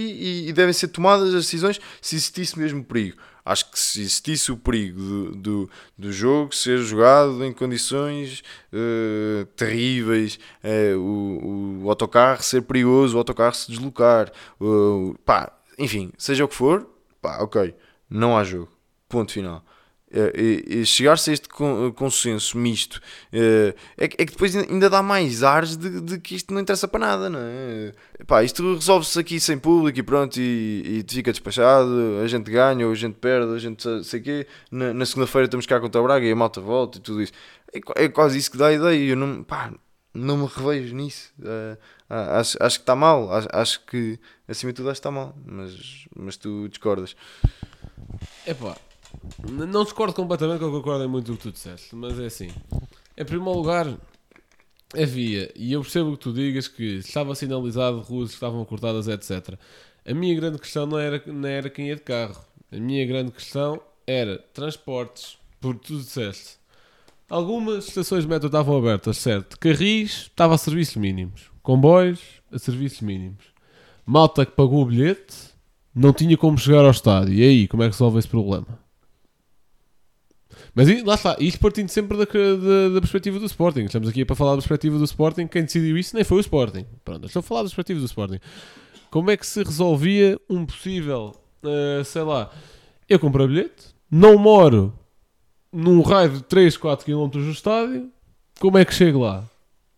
[0.45, 3.17] e, e devem ser tomadas as decisões se existisse mesmo perigo.
[3.43, 9.45] Acho que se existisse o perigo do, do, do jogo ser jogado em condições uh,
[9.56, 16.45] terríveis, uh, o, o autocarro ser perigoso, o autocarro se deslocar, uh, pá, enfim, seja
[16.45, 16.88] o que for,
[17.21, 17.73] pá, ok,
[18.10, 18.69] não há jogo.
[19.08, 19.65] Ponto final.
[20.12, 21.48] Uh, chegar-se a este
[21.95, 26.34] consenso misto uh, é, que, é, que depois ainda dá mais ares de, de, que
[26.34, 27.93] isto não interessa para nada, não é?
[28.26, 31.91] Pá, isto resolve-se aqui sem público e pronto, e, e fica despachado.
[32.24, 34.48] A gente ganha, ou a gente perde, a gente sei quê.
[34.72, 37.34] Na, na segunda-feira estamos cá contra o Braga e a malta volta e tudo isso.
[37.72, 39.12] É, é quase isso que dá a ideia.
[39.12, 39.72] Eu não, pá,
[40.12, 41.32] não me revejo nisso.
[41.39, 41.78] Uh,
[42.10, 45.38] acho, acho que está mal, acho, acho que acima de tudo acho que está mal,
[45.45, 47.15] mas, mas tu discordas.
[48.48, 48.76] É pá
[49.50, 52.50] não discordo completamente, eu concordo em muito o que tu disseste, mas é assim.
[53.17, 53.98] Em primeiro lugar,
[54.95, 59.56] havia, e eu percebo que tu digas, que estava sinalizado, ruas estavam cortadas, etc.
[60.06, 62.43] A minha grande questão não era, não era quem ia de carro.
[62.72, 66.58] A minha grande questão era transportes, porque tu disseste.
[67.30, 69.60] Algumas estações de metro estavam abertas, certo?
[69.60, 71.52] Carris estava a serviços mínimos.
[71.62, 72.19] Comboios
[72.52, 73.43] a serviços mínimos.
[74.04, 75.36] Malta que pagou o bilhete
[75.93, 77.34] não tinha como chegar ao estádio.
[77.34, 78.79] E aí, como é que resolve esse problema?
[80.73, 83.82] Mas lá está, isto partindo sempre da, da, da, perspectiva do Sporting.
[83.82, 85.47] Estamos aqui para falar da perspectiva do Sporting.
[85.47, 86.86] Quem decidiu isso nem foi o Sporting.
[87.03, 88.39] Pronto, estou a falar da perspectiva do Sporting.
[89.10, 92.51] Como é que se resolvia um possível, uh, sei lá,
[93.08, 94.93] eu comprei bilhete, não moro
[95.71, 98.10] num raio de 3, 4 km do estádio,
[98.60, 99.43] como é que chego lá?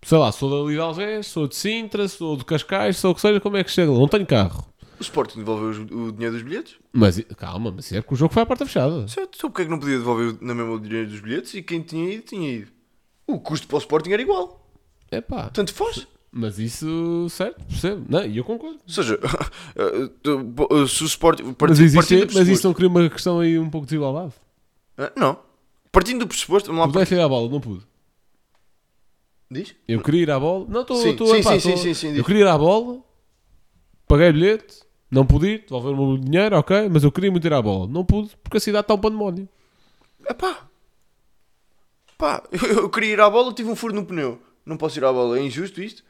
[0.03, 3.39] Sei lá, sou da Algés, sou de Sintra, sou de Cascais, sou o que seja,
[3.39, 3.99] como é que chego lá?
[3.99, 4.70] Não tenho carro.
[5.01, 6.75] O Sporting devolveu o dinheiro dos bilhetes.
[6.93, 9.07] Mas calma, mas é porque o jogo foi à porta fechada.
[9.07, 11.63] Certo, então porque é que não podia devolver na mesma o dinheiro dos bilhetes e
[11.63, 12.71] quem tinha ido, tinha ido?
[13.25, 14.69] O custo para o Sporting era igual.
[15.09, 15.49] É pá.
[15.49, 16.07] Tanto faz.
[16.31, 18.05] Mas isso, certo, percebo.
[18.07, 18.79] Não, e eu concordo.
[18.87, 19.19] Ou seja,
[19.75, 21.55] eh, se o Sporting.
[21.59, 24.33] Mas, existe, mas isso não cria uma questão aí um pouco de desigualdade.
[24.97, 25.39] Ah, Não.
[25.91, 26.91] Partindo do pressuposto, vamos lá.
[26.93, 27.85] Pudeste ir à bola, não pude.
[29.49, 29.75] Diz?
[29.87, 30.65] Eu queria ir à bola.
[30.69, 30.95] Não, estou.
[30.95, 32.25] Sim, estou sim, epá, sim, sim, sim, sim, Eu diz.
[32.25, 33.01] queria ir à bola,
[34.07, 37.61] paguei bilhete, não pude ir, devolver-me o dinheiro, ok, mas eu queria muito ir à
[37.61, 37.85] bola.
[37.87, 39.47] Não pude, porque a cidade está um pandemónio.
[40.25, 40.61] É pá.
[42.17, 44.41] Pá, eu, eu queria ir à bola, tive um furo no pneu.
[44.65, 46.03] Não posso ir à bola, é injusto isto?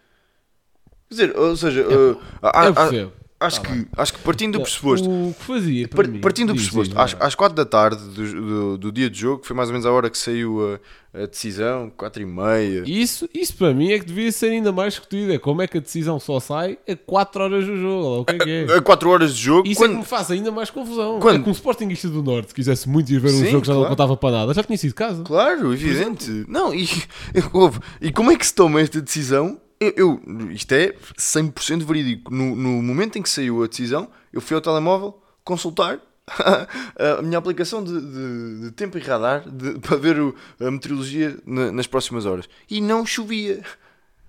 [1.09, 3.13] Quer dizer, ou seja, eh, há- há- percebo.
[3.41, 5.09] Acho, Tá que, acho que partindo do pressuposto.
[5.09, 8.77] O que fazia Par- mim, partindo do pressuposto, às, às 4 da tarde do, do,
[8.77, 10.79] do dia de jogo, que foi mais ou menos a hora que saiu
[11.13, 12.83] a, a decisão, 4 e meia.
[12.85, 15.33] Isso, isso para mim é que devia ser ainda mais discutido.
[15.33, 18.21] É como é que a decisão só sai a 4 horas do jogo.
[18.21, 18.75] O que é que é?
[18.77, 21.19] A 4 horas de jogo, Isso é que quando, me faz ainda mais confusão.
[21.19, 23.67] Quando- É que um Sportingista do Norte quisesse muito ir ver um Sim, jogo que
[23.67, 23.95] já não claro.
[23.95, 25.23] contava para nada, já tinha sido de casa.
[25.23, 26.45] Claro, evidente.
[26.47, 26.87] Não, e,
[28.01, 29.59] e como é que se toma esta decisão?
[29.81, 29.93] Eu,
[30.27, 32.31] eu- isto é 100% verídico.
[32.33, 35.99] No, no momento em que saiu a decisão, eu fui ao telemóvel consultar
[37.17, 41.35] a minha aplicação de, de- de tempo e radar de- para ver o- a meteorologia
[41.45, 42.47] na- nas próximas horas.
[42.69, 43.63] E não chovia.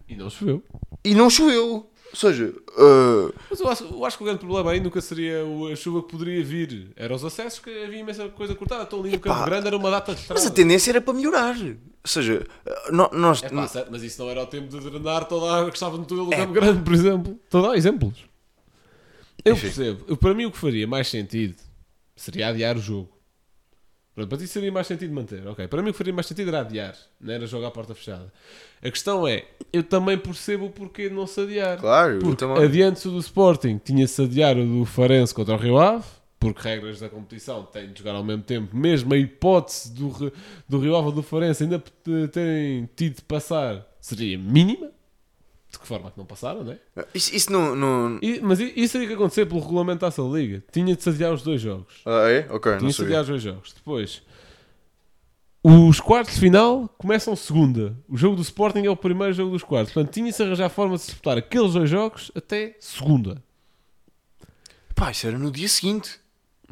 [0.09, 0.63] E não choveu.
[1.05, 1.91] E não choveu.
[2.13, 5.39] Ou seja, uh, Mas eu acho, eu acho que o grande problema aí nunca seria
[5.73, 6.91] a chuva que poderia vir.
[6.95, 8.83] Era os acessos que havia imensa coisa cortada.
[8.83, 10.39] Estou ali no Campo Grande, era uma data de estrada.
[10.41, 11.57] mas a tendência era para melhorar.
[11.59, 12.47] Ou seja,
[12.91, 13.43] no- nós.
[13.43, 15.77] É pá, certo, mas isso não era o tempo de drenar toda a água que
[15.77, 17.41] estava no túnel do Campo Grande, por exemplo.
[17.45, 18.19] Estou a dar exemplos.
[19.45, 19.63] Eu Enfim.
[19.63, 20.05] percebo.
[20.07, 21.55] Eu, para mim, o que faria mais sentido
[22.15, 23.09] seria adiar o jogo.
[24.15, 25.47] Pronto, para ti seria mais sentido manter.
[25.47, 25.67] Ok.
[25.69, 28.31] Para mim, o que faria mais sentido era adiar, não era jogar à porta fechada.
[28.83, 31.79] A questão é, eu também percebo o porquê de não se adiar.
[31.79, 32.63] Claro, Porque também.
[32.63, 36.05] adiante do Sporting tinha-se adiar o do Farense contra o Rio Ave,
[36.39, 40.33] porque regras da competição têm de jogar ao mesmo tempo, mesmo a hipótese do,
[40.69, 41.83] do Rio Ave ou do Farense ainda
[42.33, 44.91] terem tido de passar seria mínima.
[45.73, 46.79] De que forma que não passaram, não é?
[47.15, 47.75] Isso, isso não.
[47.75, 48.19] não...
[48.21, 50.63] E- mas isso teria que acontecer pelo regulamento da Taça Liga.
[50.71, 51.95] Tinha de se adiar os dois jogos.
[52.05, 52.47] Ah, é?
[52.51, 53.73] Ok, não Tinha de se adiar os dois jogos.
[53.73, 54.23] Depois,
[55.65, 57.97] os quartos de final começam segunda.
[58.07, 59.95] O jogo do Sporting é o primeiro jogo dos quartos.
[59.95, 63.43] Portanto, tinha de se arranjar forma de disputar aqueles dois jogos até segunda.
[64.95, 66.21] Pá, isso era no dia seguinte.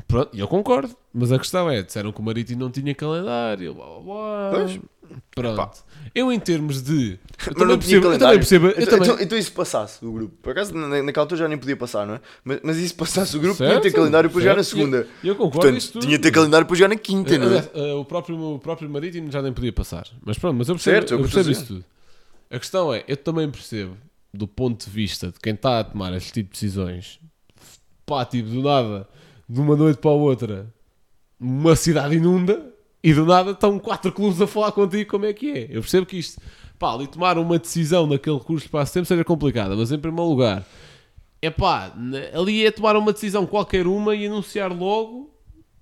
[0.06, 0.94] Pronto, eu concordo.
[1.12, 4.50] Mas a questão é: disseram que o Marítimo não tinha calendário, blá blá blá.
[4.52, 4.80] Pois.
[5.34, 5.56] Pronto.
[5.56, 5.70] Pá.
[6.14, 7.18] Eu, em termos de.
[7.46, 8.06] Eu Mas não tinha percebo.
[8.12, 8.66] Eu também percebo.
[8.66, 9.08] Eu então, também...
[9.08, 10.34] então, então se passasse o grupo?
[10.42, 12.20] Por acaso, na, naquela altura já nem podia passar, não é?
[12.44, 14.76] Mas, mas se passasse o grupo, tinha de ter Certo, calendário para jogar na certo.
[14.76, 14.96] segunda.
[15.22, 16.06] Eu, eu concordo Portanto, tudo.
[16.06, 17.70] tinha ter calendário para jogar na quinta, não é?
[17.74, 20.06] Eh, o, próprio, o próprio Marítimo já nem podia passar.
[20.24, 21.84] Mas pronto, mas eu percebo, Certo, eu percebo isso tudo.
[22.50, 23.96] A questão é, eu também percebo,
[24.34, 27.20] do ponto de vista de quem está a tomar este tipo de decisões,
[28.04, 29.08] pá, tipo, do nada,
[29.50, 30.72] de uma noite para a outra,
[31.40, 35.50] uma cidade inunda e do nada estão quatro clubes a falar contigo como é que
[35.50, 35.62] é.
[35.70, 36.40] Eu percebo que isto,
[36.78, 40.64] pá, ali tomar uma decisão naquele espaço de tempo seja complicada, mas em primeiro lugar,
[41.42, 41.92] é pá,
[42.32, 45.30] ali é tomar uma decisão qualquer uma e anunciar logo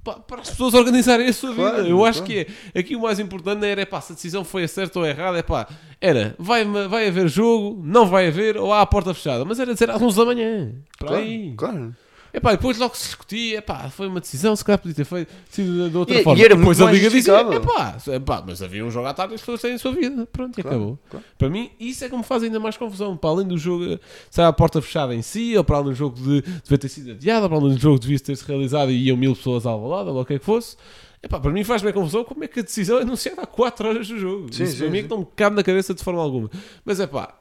[0.03, 1.69] pá, para as pessoas organizarem a sua vida.
[1.71, 2.33] Claro, Eu acho claro.
[2.47, 2.81] que é.
[2.81, 5.43] Aqui o mais importante era, é pá, se a decisão foi certa ou errada, é
[5.43, 5.69] pá,
[6.01, 9.45] era, vai, vai haver jogo, não vai haver, ou há a porta fechada.
[9.45, 10.73] Mas era dizer às 11 da manhã.
[10.99, 11.55] Para Claro, aí.
[11.55, 11.95] claro.
[12.33, 15.05] É pá, depois logo se discutia, é pá, foi uma decisão, se calhar podia ter
[15.05, 16.39] feito sido de- outra E- forma.
[16.41, 17.75] e era depois muito a Liga dizia, é justificável.
[17.75, 19.93] pá, é pá, mas havia um jogo à tarde e as pessoas têm a sua
[19.93, 20.27] vida.
[20.31, 20.99] Pronto, e Claro, acabou.
[21.11, 21.25] claro.
[21.39, 23.17] Para mim, isso é que me faz ainda mais confusão.
[23.17, 23.99] Para além do jogo,
[24.31, 27.13] se a porta fechada em si, ou para além do jogo de devia ter sido
[27.13, 30.11] adiado, ou para além do jogo devia ter-se realizado e iam mil pessoas à balada,
[30.11, 30.77] ou o que é que fosse.
[31.23, 34.07] Epá, para mim faz-me confusão como é que a decisão é anunciada há 4 horas
[34.07, 34.53] do jogo.
[34.53, 36.49] Sim, Isso sim, para mim é que não me cabe na cabeça de forma alguma.
[36.85, 37.35] Mas é pá,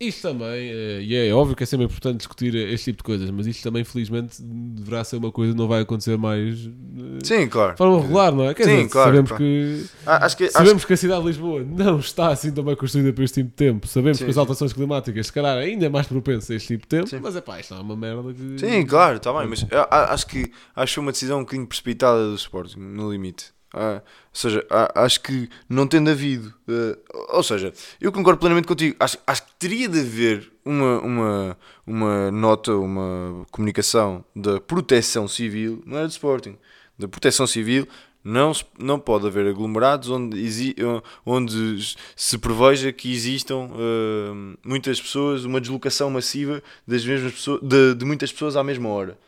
[0.00, 3.30] isto também, eh, e é óbvio que é sempre importante discutir este tipo de coisas,
[3.30, 7.46] mas isto também, felizmente, deverá ser uma coisa que não vai acontecer mais eh, Sim,
[7.48, 7.72] claro.
[7.72, 8.54] de forma regular, não é?
[8.54, 9.44] Quer Sim, dizer, claro, sabemos claro.
[9.44, 12.74] que Ah, Acho que, acho, Sabemos que a cidade de Lisboa não está assim também
[12.74, 13.86] construída para este tipo de tempo.
[13.86, 16.82] Sabemos Sim, que as alterações climáticas, se calhar, ainda é mais propenso a este tipo
[16.84, 17.06] de tempo.
[17.08, 17.20] Sim.
[17.22, 18.58] Mas é pá, isto não é uma merda que.
[18.58, 22.34] Sim, claro, está bem, mas a- acho que acho uma decisão um bocadinho precipitada do
[22.36, 23.46] Sporting, no limite.
[23.72, 26.52] Ah, ou seja, a- acho que não tendo havido.
[26.68, 26.98] eh,
[27.30, 28.96] ou seja, eu concordo plenamente contigo.
[28.98, 35.82] Acho, acho que teria de haver uma, uma, uma nota, uma comunicação da proteção civil,
[35.86, 36.56] não era do Sporting,
[36.98, 37.86] da proteção civil.
[38.22, 40.76] Não, não pode haver aglomerados onde,
[41.24, 47.94] onde se preveja que existam eh, muitas pessoas, uma deslocação massiva das mesmas pessoas, de,
[47.94, 49.18] de muitas pessoas à mesma hora.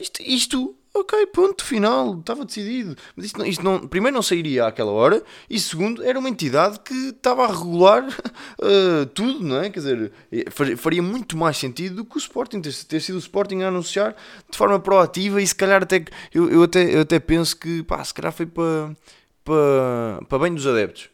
[0.00, 2.96] Isto, isto, ok, ponto final, estava decidido.
[3.14, 6.80] Mas isto, não- isto não, primeiro não sairia àquela hora e segundo era uma entidade
[6.80, 9.70] que estava a regular uh, tudo, não é?
[9.70, 10.12] Quer dizer,
[10.76, 14.16] faria muito mais sentido do que o Sporting ter, ter sido o Sporting a anunciar
[14.50, 18.02] de forma proativa e se calhar até eu, eu, até, eu até penso que pá,
[18.04, 18.94] se calhar foi para,
[19.44, 21.08] para, para bem dos adeptos.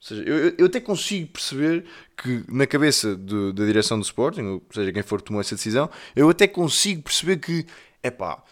[0.00, 1.84] Ou seja, eu, eu até consigo perceber
[2.16, 5.90] que na cabeça do, da direção do Sporting, ou seja, quem for tomou essa decisão,
[6.14, 7.66] eu até consigo perceber que
[8.00, 8.42] é pá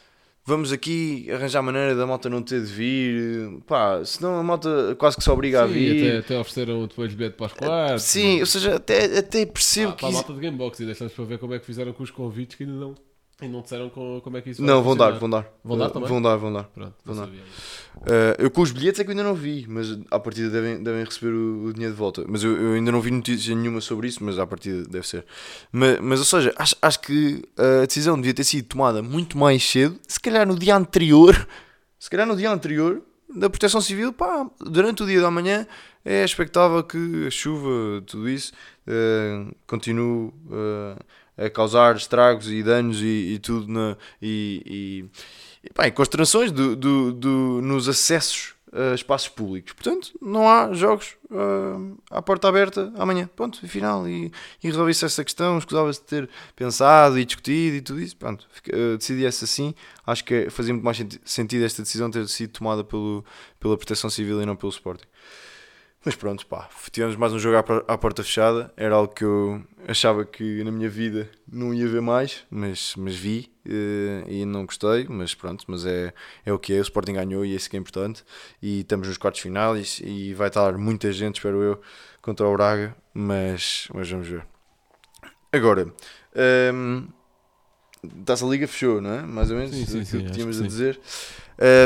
[0.47, 5.17] vamos aqui arranjar maneira da malta não ter de vir, pá, senão a malta quase
[5.17, 6.09] que se obriga Sim, a vir.
[6.09, 8.03] Até, até ofereceram depois bilhete para os quartos.
[8.05, 10.01] Sim, ou seja, até, até percebo ah, que.
[10.01, 12.11] Para a malta de Gamebox e deixamos para ver como é que fizeram com os
[12.13, 12.95] convites que ainda não.
[13.42, 15.46] E não disseram com, como é que isso vai Não, vão dar, vão dar.
[15.62, 16.09] Vão dar também?
[16.09, 16.64] Vão dar, vão dar.
[16.64, 17.29] Pronto, Vão dar.
[17.29, 20.83] Uh, eu com os bilhetes é que eu ainda não vi, mas à partida devem,
[20.83, 22.25] devem receber o, o dinheiro de volta.
[22.27, 25.27] Mas eu, eu ainda não vi notícia nenhuma sobre isso, mas à partida deve ser.
[25.70, 29.62] Mas, mas ou seja, acho, acho que a decisão devia ter sido tomada muito mais
[29.62, 31.46] cedo, se calhar no dia anterior,
[32.01, 35.66] se calhar no dia anterior da Proteção Civil, pá, durante o dia da manhã
[36.03, 38.53] é expectável que a chuva, tudo isso,
[38.87, 40.96] uh, continue uh,
[41.37, 44.62] a causar estragos e danos e, e tudo na, e,
[45.62, 49.72] e, e, pá, e consternações do, do, do, nos acessos a espaços públicos.
[49.72, 53.29] Portanto, não há jogos uh, à porta aberta amanhã.
[53.35, 54.07] Ponto, e final.
[54.09, 54.31] E,
[54.62, 55.59] e resolvi-se essa questão.
[55.59, 58.16] Escusava-se de ter pensado e discutido e tudo isso.
[58.16, 59.75] Pronto, uh, decidi-se assim.
[60.07, 63.25] Acho que fazia muito mais sentido esta decisão ter sido tomada pelo,
[63.59, 65.07] pela Proteção Civil e não pelo Sporting.
[66.05, 68.73] Mas pronto, pá, tivemos mais um jogo à, à porta fechada.
[68.77, 73.17] Era algo que eu achava que na minha vida não ia ver mais, mas, mas
[73.17, 75.07] vi uh, e não gostei.
[75.09, 76.79] Mas pronto, mas é, é o que é.
[76.79, 78.25] O Sporting ganhou e isso que é importante.
[78.63, 81.81] E estamos nos quartos finais e vai estar muita gente, espero eu,
[82.23, 82.95] contra o Braga.
[83.13, 84.47] Mas, mas vamos ver.
[85.53, 85.93] Agora,
[86.73, 87.09] um,
[88.25, 89.23] Taça Liga fechou, não é?
[89.23, 91.01] Mais ou menos Sim, sim, sim, que acho tínhamos que a dizer.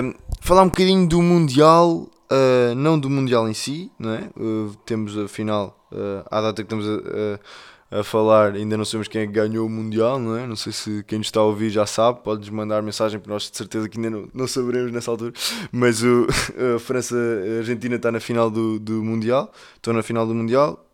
[0.02, 4.30] Um, falar um bocadinho do Mundial, uh, não do Mundial em si, não é?
[4.36, 9.08] Uh, temos a final, uh, à data que estamos a, a, falar, ainda não sabemos
[9.08, 10.46] quem é que ganhou o Mundial, não é?
[10.46, 13.50] Não sei se quem nos está a ouvir já sabe, podes mandar mensagem para nós,
[13.50, 15.32] de certeza que ainda não, não saberemos nessa altura.
[15.72, 16.26] Mas o,
[16.76, 20.86] a França, a Argentina está na final do, do Mundial, estão na final do Mundial.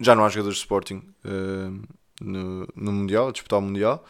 [0.00, 1.02] Já não há jogadores de Sporting
[2.20, 4.04] no, no Mundial, a disputar o Mundial.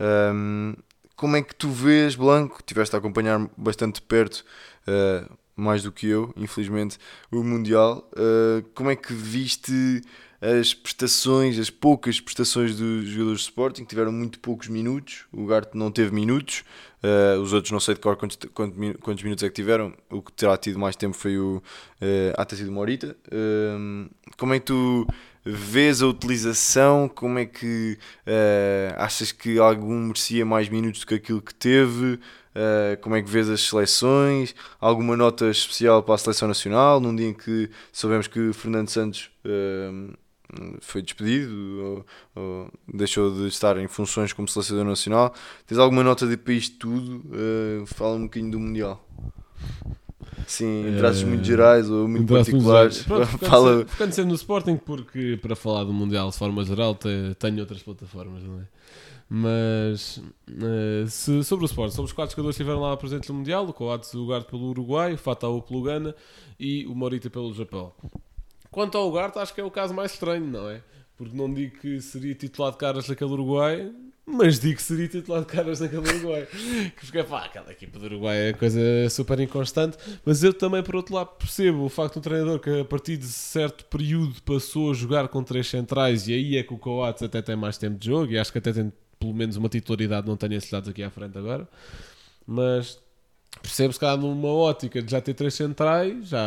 [0.00, 0.74] Um,
[1.20, 2.62] como é que tu vês, Blanco?
[2.64, 4.42] Tiveste a acompanhar bastante perto,
[4.88, 6.98] uh, mais do que eu, infelizmente,
[7.30, 8.08] o Mundial.
[8.12, 10.02] Uh, como é que viste
[10.40, 13.84] as prestações, as poucas prestações dos jogadores de Sporting?
[13.84, 16.64] Tiveram muito poucos minutos, o Garte não teve minutos,
[17.02, 19.92] uh, os outros não sei de cor quantos, quantos, minutos é que tiveram.
[20.08, 21.62] O que terá tido mais tempo foi o
[22.00, 23.16] uh, sido o Morita.
[23.26, 25.06] Uh, como é que tu
[25.44, 27.08] vês a utilização?
[27.08, 27.98] Como é que
[28.96, 32.18] achas que algum merecia mais minutos do que aquilo que teve?
[32.50, 34.54] Uh, como é que vês as seleções?
[34.80, 37.00] Alguma nota especial para a seleção nacional?
[37.00, 40.12] Num dia em que soubemos que Fernando Santos uh,
[40.80, 45.32] foi despedido ou, ou, deixou de estar em funções como selecionador nacional.
[45.66, 47.22] Tens alguma nota de para isto tudo?
[47.86, 49.06] fala um bocadinho do Mundial.
[50.46, 53.02] Sim, em traços muito gerais ou muito particulares.
[53.04, 53.78] Pronto, Fala...
[53.78, 57.60] sempre, focando sempre no Sporting, porque para falar do Mundial de forma geral te- tenho
[57.60, 58.79] outras plataformas, não é?
[59.32, 63.36] Mas eh, se- sobre o Sporting, sobre os quatro jogadores que estiveram lá presentes no
[63.36, 66.14] Mundial: o Coates o Ugarte pelo Uruguai, o Fatau pelo Ghana
[66.58, 67.92] e o Morita pelo Japão.
[68.72, 70.82] Quanto ao Ugarte, acho que é o caso mais estranho, não é?
[71.16, 73.92] Porque não digo que seria titular de caras naquele Uruguai,
[74.26, 76.48] mas digo que seria titular de caras naquele Uruguai.
[76.98, 79.96] Que fica, pá, aquela equipa do Uruguai é coisa super inconstante.
[80.24, 83.16] Mas eu também, por outro lado, percebo o facto de um treinador que a partir
[83.16, 87.22] de certo período passou a jogar com três centrais e aí é que o Coates
[87.22, 90.26] até tem mais tempo de jogo e acho que até tem pelo menos uma titularidade,
[90.26, 91.68] não tenho esses dados aqui à frente agora.
[92.46, 92.98] Mas
[93.62, 96.42] percebe-se que há numa ótica de já ter três centrais, já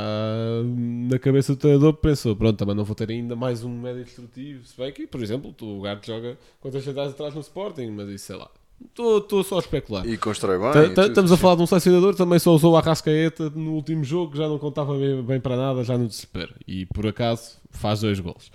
[0.66, 4.66] na cabeça do treinador pensou, pronto, também não vou ter ainda mais um médio destrutivo.
[4.66, 8.10] Se bem que, por exemplo, o Garte joga com três centrais atrás no Sporting, mas
[8.10, 8.50] isso sei lá.
[8.84, 10.06] Estou só a especular.
[10.06, 10.92] E constrói bem.
[11.08, 14.32] Estamos a falar de um selecionador que também só usou a Rascaeta no último jogo,
[14.32, 16.54] que já não contava bem, bem para nada, já no desespero.
[16.68, 18.52] E por acaso faz dois gols.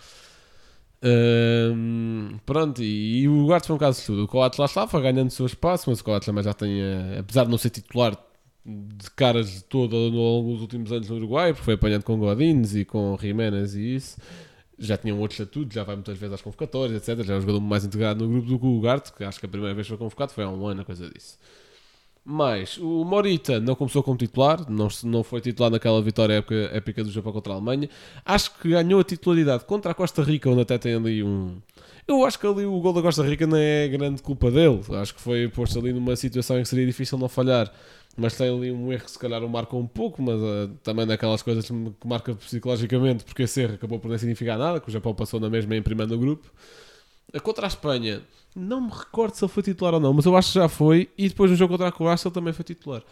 [1.03, 4.25] Hum, pronto, e, e o Guardes foi um caso de tudo.
[4.25, 7.19] O Coates lá foi ganhando o seu espaço, mas o Coates também já tem, eh,
[7.21, 8.17] apesar de não ser titular
[8.65, 12.19] de caras de todo ao longo dos últimos anos no Uruguai, porque foi apanhando com
[12.19, 14.19] Godines e com Jiménez e isso,
[14.79, 17.25] já tinha um outro estatuto, já vai muitas vezes às convocatórias, etc.
[17.25, 19.47] Já é um jogador mais integrado no grupo do que o Ugarte, que acho que
[19.47, 21.39] a primeira vez que foi convocado foi há um ano, coisa disso.
[22.25, 27.05] Mas o Morita não começou como titular, não, não foi titular naquela vitória épica, épica
[27.05, 27.89] do Japão contra a Alemanha.
[28.25, 31.57] Acho que ganhou a titularidade contra a Costa Rica, onde até tem ali um.
[32.07, 34.81] Eu acho que ali o gol da Costa Rica não é grande culpa dele.
[35.01, 37.73] Acho que foi posto ali numa situação em que seria difícil não falhar.
[38.17, 41.41] Mas tem ali um erro se calhar o marca um pouco, mas uh, também daquelas
[41.41, 41.73] coisas que
[42.05, 45.49] marca psicologicamente, porque esse erro acabou por não significar nada, que o Japão passou na
[45.49, 46.51] mesma em primeiro no grupo.
[47.43, 48.23] Contra a Espanha,
[48.57, 51.11] não me recordo se ele foi titular ou não, mas eu acho que já foi.
[51.17, 53.03] E depois no jogo contra a Croácia ele também foi titular.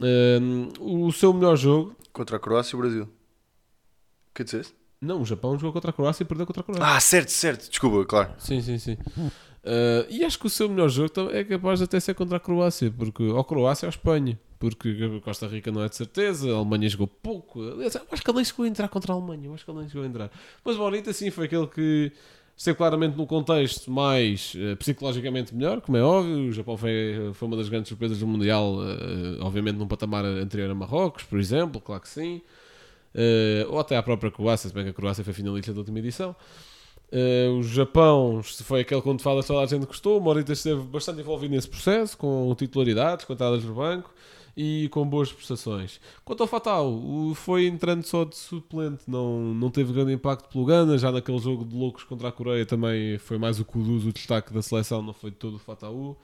[0.00, 1.94] Uh, o seu melhor jogo.
[2.12, 3.04] Contra a Croácia e o Brasil.
[3.04, 4.74] O que disseste?
[5.00, 6.96] Não, o Japão jogou contra a Croácia e perdeu contra a Croácia.
[6.96, 7.68] Ah, certo, certo.
[7.68, 8.32] Desculpa, claro.
[8.38, 8.96] Sim, sim, sim.
[9.64, 12.40] Uh, e acho que o seu melhor jogo é capaz de até ser contra a
[12.40, 16.88] Croácia, porque ou Croácia ou Espanha, porque Costa Rica não é de certeza, a Alemanha
[16.88, 17.62] jogou pouco.
[17.62, 19.88] Aliás, acho que ele nem chegou a entrar contra a Alemanha, acho que ele nem
[19.88, 20.30] chegou a entrar.
[20.64, 22.12] Mas Bonita, sim, foi aquele que
[22.56, 26.48] esteve claramente num contexto mais uh, psicologicamente melhor, como é óbvio.
[26.48, 30.70] O Japão foi, foi uma das grandes surpresas do Mundial, uh, obviamente num patamar anterior
[30.70, 32.42] a Marrocos, por exemplo, claro que sim.
[33.14, 35.98] Uh, ou até à própria Croácia, se bem que a Croácia foi finalista da última
[35.98, 36.34] edição.
[37.58, 40.16] O Japão foi aquele quando fala toda a gente gostou.
[40.16, 44.10] O Morita esteve bastante envolvido nesse processo, com titularidades, com entradas no banco
[44.56, 46.00] e com boas prestações.
[46.24, 47.00] Quanto ao Fatal,
[47.34, 50.98] foi entrando só de suplente, não, não teve grande impacto pelo Gana.
[50.98, 54.52] Já naquele jogo de loucos contra a Coreia também foi mais o Kudus o destaque
[54.52, 56.16] da seleção, não foi todo o Fatal.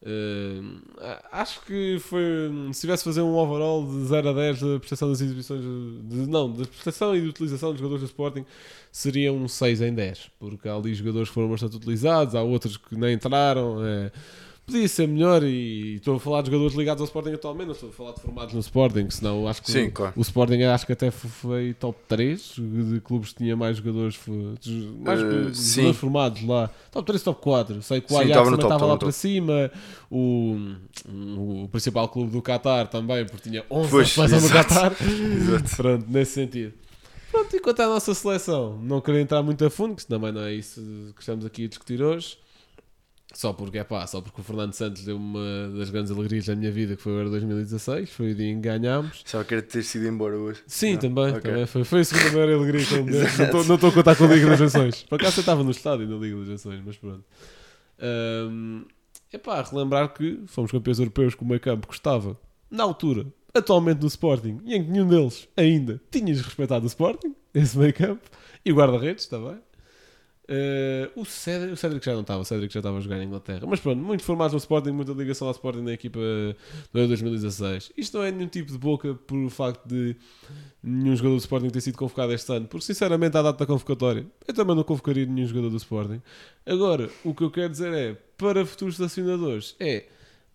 [0.00, 0.78] Uh,
[1.32, 2.22] acho que foi.
[2.72, 5.60] Se tivesse fazer um overall de 0 a 10 da prestação das exibições.
[5.60, 8.44] De, não, da prestação e de utilização dos jogadores do Sporting,
[8.92, 10.30] seria um 6 em 10.
[10.38, 13.84] Porque há ali jogadores que foram bastante utilizados, há outros que nem entraram.
[13.84, 14.12] É,
[14.68, 17.88] podia ser melhor e estou a falar de jogadores ligados ao Sporting atualmente, não estou
[17.88, 20.12] a falar de formados no Sporting, senão acho que Sim, o, claro.
[20.14, 24.18] o Sporting acho que até foi top 3 de clubes que tinha mais jogadores,
[25.04, 26.70] mais Uh, jogadores formados lá.
[26.92, 27.82] Top 3, top 4.
[27.82, 29.70] Sei que o Ajax também estava lá para cima,
[30.10, 30.56] o,
[31.08, 34.48] o principal clube do Qatar também, porque tinha 11 Pois, seleção no.
[34.48, 34.92] Qatar.
[35.02, 35.76] Exato.
[35.76, 36.72] Pronto, nesse sentido.
[37.30, 40.42] Pronto, e quanto à nossa seleção, não queria entrar muito a fundo, que também não
[40.42, 40.80] é isso
[41.14, 42.38] que estamos aqui a discutir hoje.
[43.34, 46.56] Só porque, é pá, só porque o Fernando Santos deu uma das grandes alegrias da
[46.56, 49.22] minha vida, que foi o Euro 2016, foi o dia em que ganhámos.
[49.26, 50.62] Só quero ter sido embora hoje.
[50.66, 51.40] Sim, Não, também, ok.
[51.42, 53.20] também foi, foi a segunda maior alegria que eu me deu.
[53.68, 55.02] Não estou- a contar com a Liga das Nações.
[55.02, 57.22] Por acaso eu estava no estádio na Liga das Nações, mas pronto.
[58.00, 58.84] Ahm,
[59.32, 62.38] epá, relembrar que fomos campeões europeus com o meio campo que estava
[62.70, 67.34] na altura, atualmente no Sporting, e em que nenhum deles ainda tinhas respeitado o Sporting,
[67.52, 68.22] esse meio campo,
[68.64, 69.58] e o guarda-redes também.
[70.48, 73.66] Ah, o, Cédric, o já não estava, o Cédric já estava a jogar em Inglaterra.
[73.66, 77.92] Mas pronto, muito formados no Sporting, muita ligação ao Sporting na equipa do Euro 2016.
[77.96, 80.16] Isto não é nenhum tipo de boca por o facto de
[80.82, 84.26] nenhum jogador do Sporting ter sido convocado este ano, porque sinceramente, à data da convocatória,
[84.46, 86.22] eu também não convocaria nenhum jogador do Sporting.
[86.64, 90.06] Agora, o que eu quero dizer é, para futuros selecionadores, é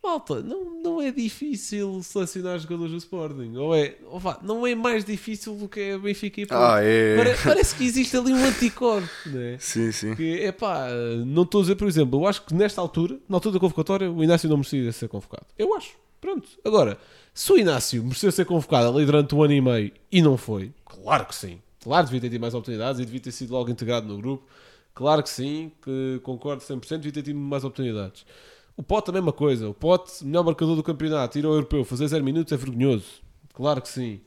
[0.04, 4.76] malta, não, não é difícil selecionar jogadores do Sporting, ou é, ou vá, não é
[4.76, 6.62] mais difícil do que é Benfica e Porto.
[6.62, 7.16] Ah, é.
[7.16, 9.58] Pare- parece que existe ali um anticorpo, não é?
[9.60, 10.14] Sim, sim.
[10.16, 10.88] Que, é pá,
[11.26, 14.12] não estou a dizer, por exemplo, eu acho que nesta altura, na altura da convocatória,
[14.12, 15.46] o Inácio não merecia ser convocado.
[15.58, 15.92] Eu acho.
[16.20, 16.48] Pronto.
[16.64, 16.98] Agora,
[17.34, 20.72] se o Inácio merecia ser convocado ali durante um ano e meio e não foi,
[20.86, 21.60] claro que sim.
[21.84, 24.46] Claro, devia ter tido mais oportunidades e devia ter sido logo integrado no grupo.
[24.96, 28.26] Claro que sim, que concordo 100%, devia ter tido mais oportunidades.
[28.76, 29.70] O Pote, a mesma coisa.
[29.70, 33.22] O Pote, melhor marcador do campeonato, ir ao europeu, fazer 0 minutos é vergonhoso.
[33.54, 34.22] Claro que sim.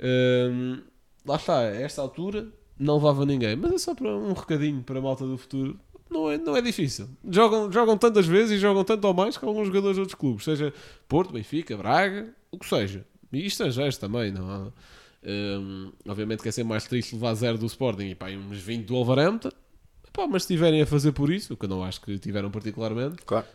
[0.00, 0.82] Hum,
[1.26, 4.98] lá está, a esta altura não levava ninguém, mas é só para um recadinho para
[4.98, 5.78] a malta do futuro.
[6.10, 7.08] Não é, não é difícil.
[7.28, 10.44] Jogam, jogam tantas vezes e jogam tanto ou mais que alguns jogadores de outros clubes,
[10.44, 10.72] seja
[11.08, 13.06] Porto, Benfica, Braga, o que seja.
[13.32, 14.72] E estrangeiros também, não há.
[15.24, 18.86] Hum, obviamente que é sempre mais triste levar zero do Sporting e pá, uns 20
[18.86, 19.50] do Wolverhampton.
[20.12, 22.50] Pá, mas se tiverem a fazer por isso, o que eu não acho que tiveram
[22.50, 23.46] particularmente, Claro.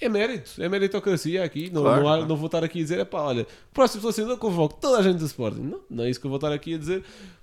[0.00, 1.70] É mérito, é meritocracia aqui.
[1.72, 4.76] Não, Claro, não, há- não vou estar aqui a dizer, pá, olha, próximo selecionador convoco
[4.80, 5.60] toda a gente do Sporting.
[5.62, 7.02] Não, não é isso que eu vou estar aqui a dizer,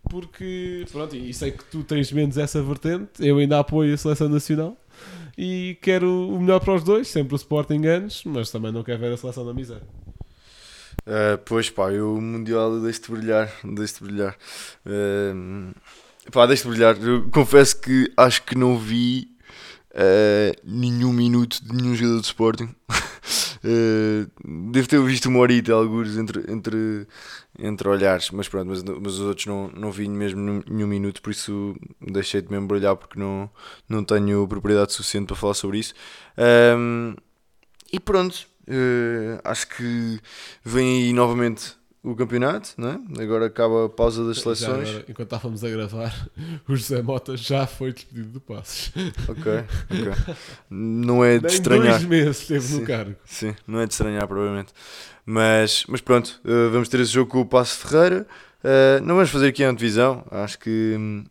[0.10, 4.30] porque, pronto, e sei que tu tens menos essa vertente, eu ainda apoio a seleção
[4.30, 4.78] nacional
[5.38, 9.00] e quero o melhor para os dois, sempre o Sporting antes, mas também não quero
[9.00, 9.88] ver a seleção na miséria.
[11.06, 14.38] Uh, pois pá, eu o Mundial deixo-te brilhar, deixo-te brilhar.
[14.86, 15.74] Uh,
[16.32, 16.96] pá, deixo-te brilhar.
[17.02, 19.33] Eu confesso que acho que não vi
[19.94, 22.70] uh, nenhum minuto de nenhum jogador de Sporting.
[23.64, 24.30] Uh,
[24.72, 27.08] devo ter visto uma horita alguns entre, entre,
[27.58, 31.32] entre olhares, mas pronto, mas, mas os outros não, não vi mesmo nenhum, minuto, por
[31.32, 33.50] isso deixei de me embrulhar porque não,
[33.88, 35.94] não tenho propriedade suficiente para falar sobre isso.
[36.78, 37.16] Um,
[37.92, 40.20] e pronto, eh, acho que
[40.64, 43.24] vem aí novamente o campeonato, não é?
[43.24, 44.90] agora acaba a pausa das seleções.
[44.90, 46.28] agora, enquanto estávamos a gravar,
[46.68, 48.92] o José Mota já foi despedido do Passos.
[49.30, 49.52] Ok,
[49.90, 50.36] ok.
[50.70, 51.94] Não é de Nem estranhar.
[51.94, 52.80] dois meses esteve Sim.
[52.82, 53.16] no cargo.
[53.26, 54.74] Sim, não é de estranhar, provavelmente.
[55.26, 58.28] Mas, mas pronto, eh, vamos ter esse jogo com o Passo Ferreira.
[58.64, 60.26] Uh, não vamos fazer aqui a antevisão.
[60.32, 60.96] Acho que.
[60.98, 61.24] hum,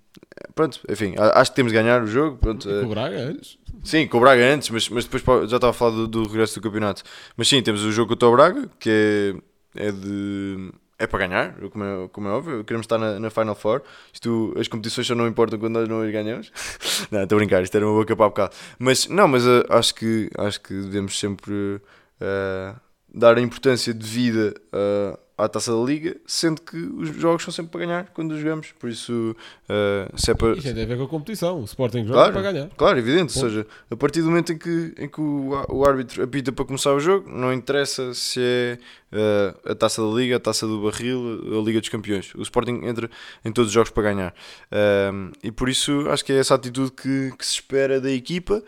[0.54, 2.36] Pronto, enfim, acho que temos de ganhar o jogo.
[2.36, 3.58] Pronto, Com o Braga antes.
[3.84, 6.54] Sim, com o Braga antes, mas, mas depois já estava a falar do, do regresso
[6.54, 7.02] do campeonato.
[7.36, 9.34] Mas sim, temos o jogo contra o Braga, que é,
[9.74, 10.72] é de.
[10.98, 12.64] É para ganhar, como é, como é óbvio.
[12.64, 13.82] Queremos estar na, na Final Four.
[14.12, 16.52] Isto, as competições só não importam quando nós não as ganhamos.
[17.10, 18.54] não, estou a brincar, isto era uma boca para bocado.
[18.78, 22.80] Mas não, mas uh, acho, que, acho que devemos sempre uh,
[23.12, 27.72] dar a importância devida uh, à taça da Liga, sendo que os jogos são sempre
[27.72, 28.72] para ganhar quando os jogamos.
[28.78, 29.34] Por isso,
[29.68, 30.52] uh, se é para.
[30.56, 31.60] Isto tem a ver com a competição.
[31.60, 32.32] O Sporting joga Claro.
[32.32, 32.68] para ganhar.
[32.76, 33.34] Claro, evidente.
[33.34, 33.44] Ponto.
[33.44, 36.64] Ou seja, a partir do momento em que, em que o, o árbitro apita para
[36.64, 38.78] começar o jogo, não interessa se é
[39.12, 42.34] eh, a taça da Liga, a taça do Barril, a Liga dos Campeões.
[42.34, 43.10] O Sporting entra
[43.44, 44.34] em todos os jogos para ganhar.
[44.70, 48.62] Ahm, e por isso acho que é essa atitude que, que se espera da equipa.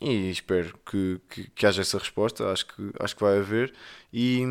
[0.00, 2.50] E espero que, que, que haja essa resposta.
[2.50, 3.72] Acho que, acho que vai haver.
[4.12, 4.42] E,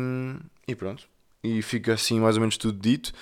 [0.66, 1.08] e pronto.
[1.42, 3.12] E fica assim mais ou menos tudo dito.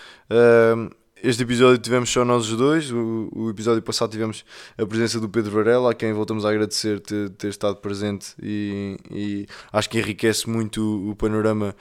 [1.22, 2.93] Este episódio tivemos só nós os dois.
[2.93, 4.45] O, o episódio passado tivemos
[4.76, 8.97] a presença do Pedro Varela, a quem voltamos a agradecer ter, ter estado presente e,
[9.11, 11.74] e acho que enriquece muito o, panorama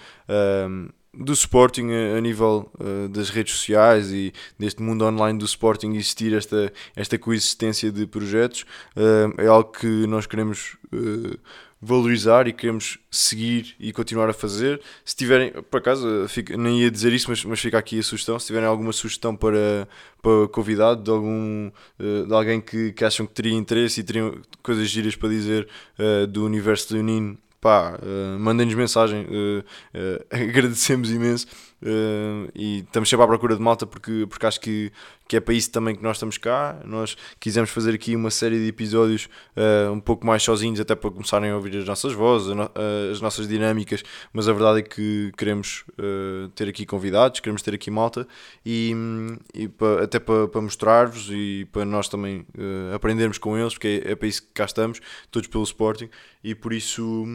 [1.17, 5.93] do Sporting a, a nível ah, das redes sociais e deste mundo online do Sporting
[5.93, 8.65] existir esta, esta coexistência de projetos.
[8.95, 11.37] Ahm, é algo que nós queremos ah,
[11.81, 14.81] valorizar e queremos seguir e continuar a fazer.
[15.03, 18.39] Se tiverem, por acaso, fica, nem ia dizer isso, mas, mas fica aqui a sugestão.
[18.39, 19.87] Se tiverem alguma sugestão para,
[20.21, 24.89] para convidado de algum de alguém que, que acham que teria interesse e teriam coisas
[24.89, 25.67] giras para dizer
[26.29, 29.25] do universo leonino, pá, eh, mandem-nos mensagem.
[29.29, 31.47] eh, eh, agradecemos imenso.
[31.81, 34.91] Eh, e estamos sempre à procura de malta porque, porque acho que,
[35.27, 36.79] que é para isso também que nós estamos cá.
[36.85, 41.11] Nós quisemos fazer aqui uma série de episódios eh, um pouco mais sozinhos, até para
[41.11, 44.03] começarem a ouvir as nossas vozes, eh, as nossas dinâmicas,
[44.33, 48.27] mas a verdade é que queremos eh, ter aqui convidados, queremos ter aqui malta
[48.65, 48.93] e,
[49.53, 52.45] e pa- até para, para mostrar-vos e para nós também
[52.93, 54.99] aprendermos com eles, porque é, é para isso que cá estamos,
[55.31, 56.09] todos pelo Sporting,
[56.43, 57.25] e por isso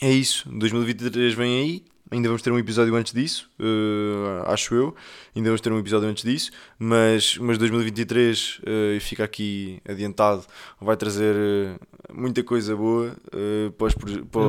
[0.00, 0.48] é isso.
[0.50, 1.84] 2023 vem aí.
[2.10, 4.96] Ainda vamos ter um episódio antes disso, eh, acho eu.
[5.36, 10.46] Ainda vamos ter um episódio antes disso, mas, mas 2023 eh, e fica aqui adiantado.
[10.80, 11.76] Vai trazer eh,
[12.10, 14.40] muita coisa boa eh, para os proje- para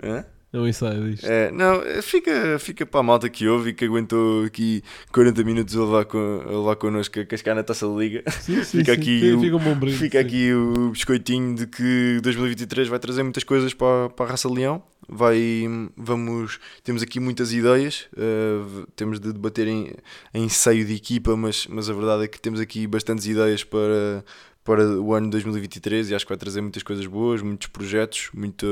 [0.00, 0.56] É o-?
[0.56, 1.26] É um inside isto.
[1.26, 4.82] É, não, fica, fica para a malta que ouve e que aguentou aqui
[5.12, 8.22] 40 minutos a levar, com, a levar connosco a cascar na taça da Liga.
[8.40, 9.00] Sim, sim, Fica sim.
[9.00, 9.96] aqui o- fica um brinde.
[9.96, 14.48] Fica aqui o biscoitinho de que 2023 vai trazer muitas coisas para, para a raça
[14.48, 14.82] leão.
[15.10, 19.94] Vai, vamos, temos aqui muitas ideias, v- temos de debater em,
[20.34, 24.22] em seio de equipa, mas, mas a verdade é que temos aqui bastantes ideias para,
[24.64, 28.66] para o ano 2023 e acho que vai trazer muitas coisas boas, muitos projetos, muito,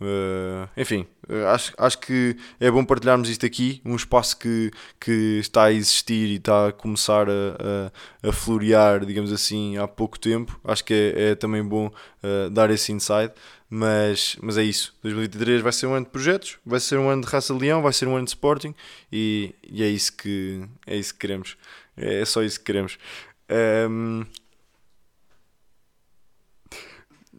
[0.00, 4.70] eh, enfim, eh, acho, acho que é bom partilharmos isto aqui, um espaço que,
[5.00, 7.90] que está a existir e está a começar a,
[8.22, 10.60] a, a florear, digamos assim, há pouco tempo.
[10.64, 11.90] Acho que é, é também bom
[12.22, 13.32] eh, dar esse insight.
[13.74, 14.94] Mas, mas é isso.
[15.02, 17.94] 2023 vai ser um ano de projetos, vai ser um ano de raça leão, vai
[17.94, 18.74] ser um ano de Sporting
[19.10, 21.56] e, e é isso que é isso que queremos.
[21.96, 22.98] É só isso que queremos.
[23.48, 24.26] Ehm,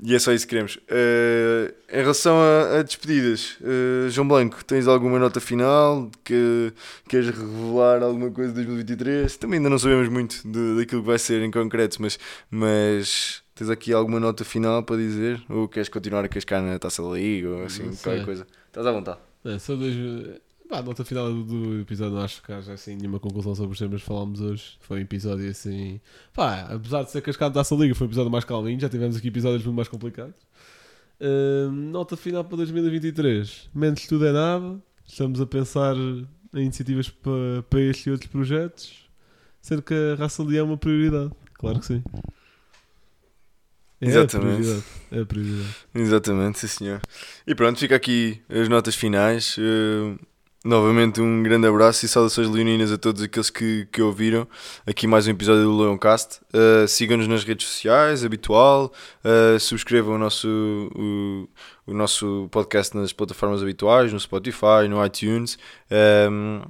[0.06, 0.78] e é só isso que queremos.
[0.88, 6.10] Eh, em relação a, a despedidas, eh, João Blanco, tens alguma nota final?
[6.24, 6.74] Que
[7.08, 9.38] queres revelar alguma coisa de 2023?
[9.38, 12.20] Também ainda não sabemos muito de- daquilo que vai ser em concreto, mas,
[12.52, 15.42] mas tens aqui alguma nota final para dizer?
[15.50, 17.50] Ou queres continuar a cascar na taça da liga?
[17.50, 18.48] Ou assim, qualquer coisa?
[18.68, 19.20] Estás à vontade.
[19.46, 19.96] É, só dois.
[20.74, 24.02] Pá, nota final do, episódio, não acho que haja assim nenhuma conclusão sobre os temas
[24.02, 24.76] que falámos hoje.
[24.80, 26.02] Foi um episódio assim.
[26.34, 28.80] Pá, apesar de ser cascado da Taça Liga, foi um episódio mais calminho.
[28.80, 30.34] Já tivemos aqui episódios muito mais complicados.
[31.22, 33.70] Hum, nota final para 2023.
[33.72, 34.82] Menos tudo é nada.
[35.06, 39.08] Estamos a pensar em iniciativas para, para este e outros projetos.
[39.62, 41.30] Sendo que a raça leão é uma prioridade.
[41.54, 42.04] Claro que sim.
[44.02, 44.36] É Exatamente.
[44.36, 44.84] a prioridade.
[45.12, 45.76] É a prioridade.
[45.94, 47.00] Exatamente, sim senhor.
[47.46, 49.56] E pronto, fica aqui as notas finais.
[49.60, 50.18] Eh,
[50.64, 54.48] novamente um grande abraço e saudações leoninas a todos aqueles que, que ouviram
[54.88, 56.40] aqui mais um episódio do Leoncast.
[56.54, 58.94] Uh, Sigam-nos nas redes sociais, habitual.
[59.24, 60.48] Uh, subscrevam o nosso,
[60.96, 61.50] o,
[61.88, 65.58] o nosso podcast nas plataformas habituais, no Spotify, no iTunes.
[65.92, 66.62] Um,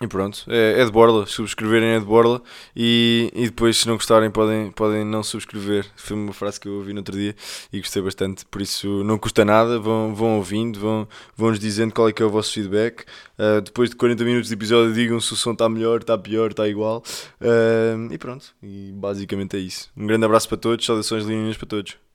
[0.00, 2.40] e pronto, é, é de borla, subscreverem é de borla
[2.76, 5.86] e, e depois se não gostarem podem, podem não subscrever.
[5.96, 7.34] Foi uma frase que eu ouvi no outro dia
[7.72, 11.92] e gostei bastante, por isso não custa nada, vão, vão ouvindo, vão, vão nos dizendo
[11.92, 13.04] qual é que é o vosso feedback.
[13.36, 16.52] Uh, depois de 40 minutos de episódio digam se o som está melhor, está pior,
[16.52, 17.02] está igual.
[17.40, 19.90] Uh, e pronto, e basicamente é isso.
[19.96, 22.07] Um grande abraço para todos, saudações linhas para todos.